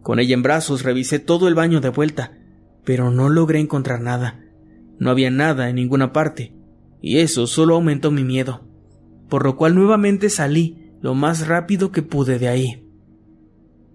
[0.02, 2.38] Con ella en brazos revisé todo el baño de vuelta,
[2.86, 4.40] pero no logré encontrar nada.
[5.00, 6.54] No había nada en ninguna parte,
[7.02, 8.68] y eso solo aumentó mi miedo,
[9.30, 12.86] por lo cual nuevamente salí lo más rápido que pude de ahí.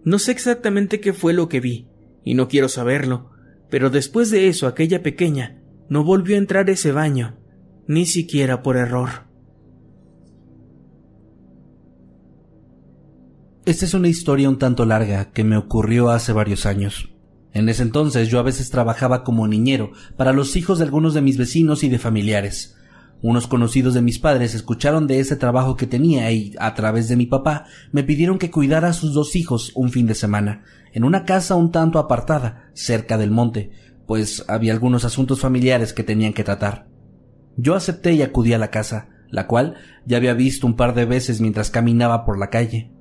[0.05, 1.89] No sé exactamente qué fue lo que vi,
[2.25, 3.31] y no quiero saberlo,
[3.71, 7.37] pero después de eso aquella pequeña no volvió a entrar ese baño,
[7.87, 9.24] ni siquiera por error.
[13.67, 17.09] Esta es una historia un tanto larga que me ocurrió hace varios años.
[17.55, 21.23] En ese entonces yo a veces trabajaba como niñero para los hijos de algunos de
[21.23, 22.77] mis vecinos y de familiares.
[23.23, 27.17] Unos conocidos de mis padres escucharon de ese trabajo que tenía y, a través de
[27.17, 31.03] mi papá, me pidieron que cuidara a sus dos hijos un fin de semana, en
[31.03, 33.71] una casa un tanto apartada, cerca del monte,
[34.07, 36.87] pues había algunos asuntos familiares que tenían que tratar.
[37.57, 41.07] Yo acepté y acudí a la casa, la cual ya había visto un par de
[41.07, 42.94] veces mientras caminaba por la calle.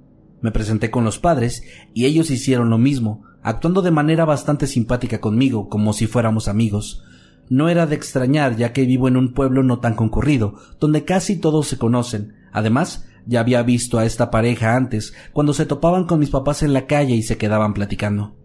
[0.43, 1.63] Me presenté con los padres
[1.93, 7.01] y ellos hicieron lo mismo, actuando de manera bastante simpática conmigo, como si fuéramos amigos.
[7.49, 11.37] No era de extrañar, ya que vivo en un pueblo no tan concurrido, donde casi
[11.37, 12.33] todos se conocen.
[12.51, 16.73] Además, ya había visto a esta pareja antes, cuando se topaban con mis papás en
[16.73, 18.35] la calle y se quedaban platicando.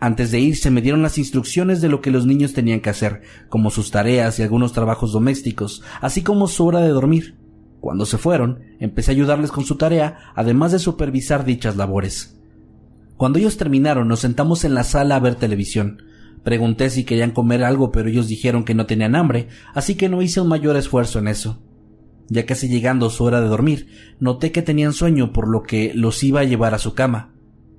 [0.00, 3.22] Antes de irse me dieron las instrucciones de lo que los niños tenían que hacer,
[3.48, 7.36] como sus tareas y algunos trabajos domésticos, así como su hora de dormir.
[7.82, 12.38] Cuando se fueron, empecé a ayudarles con su tarea, además de supervisar dichas labores.
[13.16, 16.00] Cuando ellos terminaron, nos sentamos en la sala a ver televisión.
[16.44, 20.22] Pregunté si querían comer algo, pero ellos dijeron que no tenían hambre, así que no
[20.22, 21.60] hice un mayor esfuerzo en eso.
[22.28, 23.88] Ya casi llegando su hora de dormir,
[24.20, 27.34] noté que tenían sueño, por lo que los iba a llevar a su cama.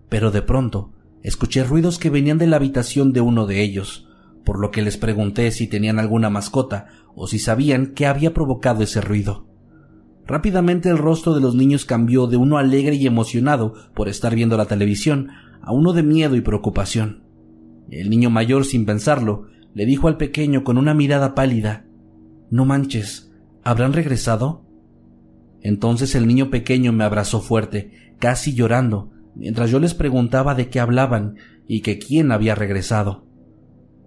[0.10, 0.92] Pero de pronto,
[1.22, 4.10] escuché ruidos que venían de la habitación de uno de ellos,
[4.44, 8.84] por lo que les pregunté si tenían alguna mascota o si sabían qué había provocado
[8.84, 9.53] ese ruido.
[10.26, 14.56] Rápidamente el rostro de los niños cambió de uno alegre y emocionado por estar viendo
[14.56, 15.30] la televisión
[15.62, 17.24] a uno de miedo y preocupación.
[17.90, 21.86] El niño mayor, sin pensarlo, le dijo al pequeño con una mirada pálida
[22.50, 23.32] No manches,
[23.64, 24.64] ¿habrán regresado?
[25.62, 30.80] Entonces el niño pequeño me abrazó fuerte, casi llorando, mientras yo les preguntaba de qué
[30.80, 31.36] hablaban
[31.68, 33.26] y que quién había regresado.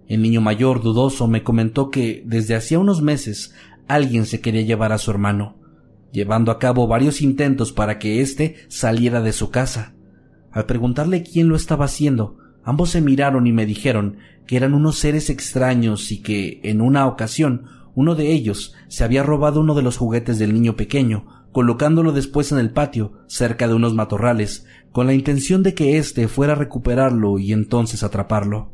[0.07, 3.53] El niño mayor, dudoso, me comentó que desde hacía unos meses
[3.87, 5.57] alguien se quería llevar a su hermano,
[6.11, 9.93] llevando a cabo varios intentos para que éste saliera de su casa.
[10.51, 14.97] Al preguntarle quién lo estaba haciendo, ambos se miraron y me dijeron que eran unos
[14.97, 19.81] seres extraños y que, en una ocasión, uno de ellos se había robado uno de
[19.81, 25.07] los juguetes del niño pequeño, colocándolo después en el patio, cerca de unos matorrales, con
[25.07, 28.73] la intención de que éste fuera a recuperarlo y entonces atraparlo.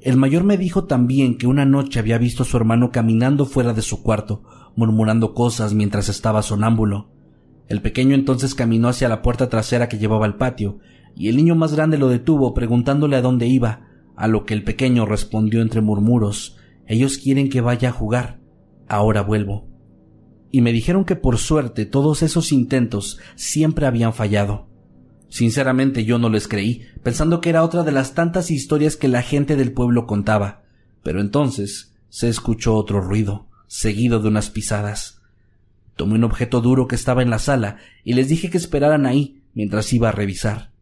[0.00, 3.72] El mayor me dijo también que una noche había visto a su hermano caminando fuera
[3.72, 4.42] de su cuarto,
[4.76, 7.08] murmurando cosas mientras estaba sonámbulo.
[7.68, 10.78] El pequeño entonces caminó hacia la puerta trasera que llevaba al patio,
[11.14, 14.64] y el niño más grande lo detuvo preguntándole a dónde iba, a lo que el
[14.64, 16.56] pequeño respondió entre murmuros
[16.86, 18.40] Ellos quieren que vaya a jugar.
[18.88, 19.68] Ahora vuelvo.
[20.50, 24.68] Y me dijeron que por suerte todos esos intentos siempre habían fallado.
[25.28, 29.22] Sinceramente yo no les creí, pensando que era otra de las tantas historias que la
[29.22, 30.62] gente del pueblo contaba.
[31.02, 35.22] Pero entonces se escuchó otro ruido, seguido de unas pisadas.
[35.96, 39.40] Tomé un objeto duro que estaba en la sala y les dije que esperaran ahí
[39.54, 40.72] mientras iba a revisar.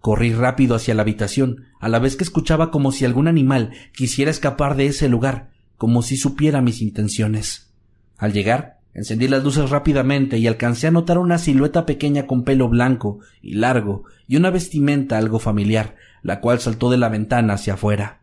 [0.00, 4.32] Corrí rápido hacia la habitación, a la vez que escuchaba como si algún animal quisiera
[4.32, 7.72] escapar de ese lugar, como si supiera mis intenciones.
[8.18, 12.68] Al llegar, Encendí las luces rápidamente y alcancé a notar una silueta pequeña con pelo
[12.68, 17.74] blanco y largo y una vestimenta algo familiar, la cual saltó de la ventana hacia
[17.74, 18.20] afuera.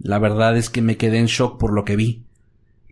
[0.00, 2.24] La verdad es que me quedé en shock por lo que vi.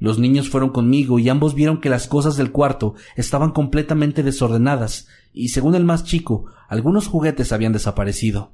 [0.02, 5.06] Los niños fueron conmigo y ambos vieron que las cosas del cuarto estaban completamente desordenadas
[5.32, 8.50] y, según el más chico, algunos juguetes habían desaparecido.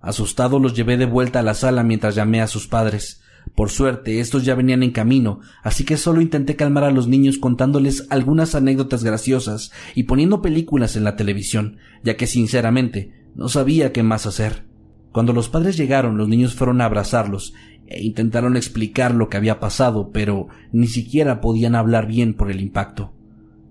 [0.00, 3.22] Asustado los llevé de vuelta a la sala mientras llamé a sus padres.
[3.54, 7.38] Por suerte, estos ya venían en camino, así que solo intenté calmar a los niños
[7.38, 13.92] contándoles algunas anécdotas graciosas y poniendo películas en la televisión, ya que sinceramente no sabía
[13.92, 14.64] qué más hacer.
[15.12, 17.52] Cuando los padres llegaron, los niños fueron a abrazarlos
[17.88, 23.12] intentaron explicar lo que había pasado, pero ni siquiera podían hablar bien por el impacto.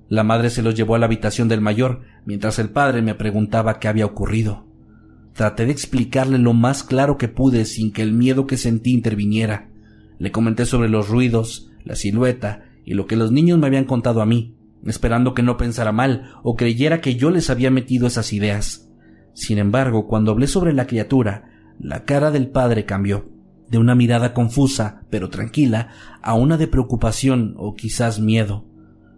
[0.10, 3.80] La madre se los llevó a la habitación del mayor, mientras el padre me preguntaba
[3.80, 4.66] qué había ocurrido.
[5.34, 9.70] Traté de explicarle lo más claro que pude sin que el miedo que sentí interviniera.
[10.20, 14.22] Le comenté sobre los ruidos, la silueta y lo que los niños me habían contado
[14.22, 14.56] a mí,
[14.86, 18.90] esperando que no pensara mal o creyera que yo les había metido esas ideas.
[19.34, 23.30] Sin embargo, cuando hablé sobre la criatura, la cara del padre cambió,
[23.72, 25.90] de una mirada confusa pero tranquila
[26.22, 28.66] a una de preocupación o quizás miedo.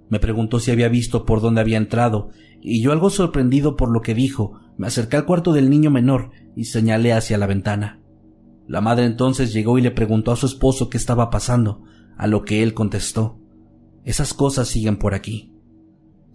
[0.10, 2.30] Me preguntó si había visto por dónde había entrado,
[2.62, 6.30] y yo algo sorprendido por lo que dijo, me acerqué al cuarto del niño menor
[6.56, 8.00] y señalé hacia la ventana.
[8.68, 11.82] La madre entonces llegó y le preguntó a su esposo qué estaba pasando,
[12.16, 13.40] a lo que él contestó
[14.06, 15.52] Esas cosas siguen por aquí.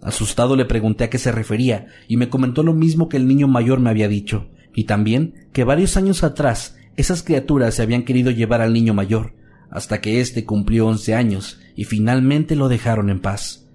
[0.01, 3.47] Asustado le pregunté a qué se refería y me comentó lo mismo que el niño
[3.47, 8.31] mayor me había dicho, y también que varios años atrás esas criaturas se habían querido
[8.31, 9.33] llevar al niño mayor,
[9.69, 13.67] hasta que éste cumplió once años y finalmente lo dejaron en paz.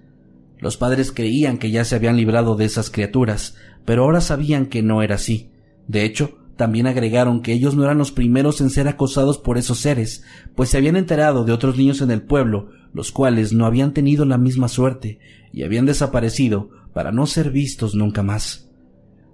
[0.59, 4.81] Los padres creían que ya se habían librado de esas criaturas, pero ahora sabían que
[4.81, 5.49] no era así.
[5.87, 9.79] De hecho, también agregaron que ellos no eran los primeros en ser acosados por esos
[9.79, 10.23] seres,
[10.55, 14.25] pues se habían enterado de otros niños en el pueblo, los cuales no habían tenido
[14.25, 15.19] la misma suerte
[15.51, 18.69] y habían desaparecido para no ser vistos nunca más.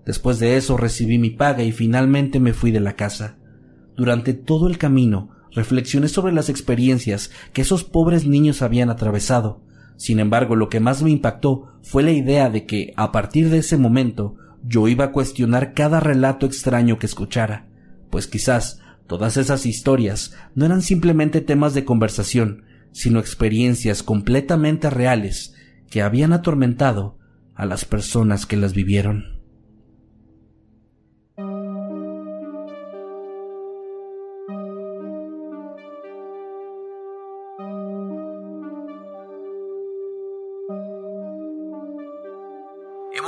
[0.06, 3.38] Después de eso recibí mi paga y finalmente me fui de la casa.
[4.02, 9.62] Durante todo el camino reflexioné sobre las experiencias que esos pobres niños habían atravesado.
[9.96, 13.60] Sin embargo, lo que más me impactó fue la idea de que, a partir de
[13.60, 17.68] ese momento, yo iba a cuestionar cada relato extraño que escuchara,
[18.10, 25.54] pues quizás todas esas historias no eran simplemente temas de conversación, sino experiencias completamente reales
[25.92, 27.20] que habían atormentado
[27.54, 29.41] a las personas que las vivieron.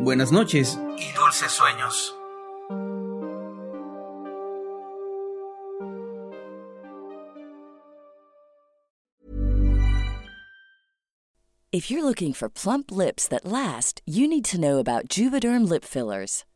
[0.00, 0.78] Buenas noches.
[0.96, 2.14] Y dulces sueños.
[11.70, 15.84] If you're looking for plump lips that last, you need to know about Juvederm lip
[15.84, 16.44] fillers.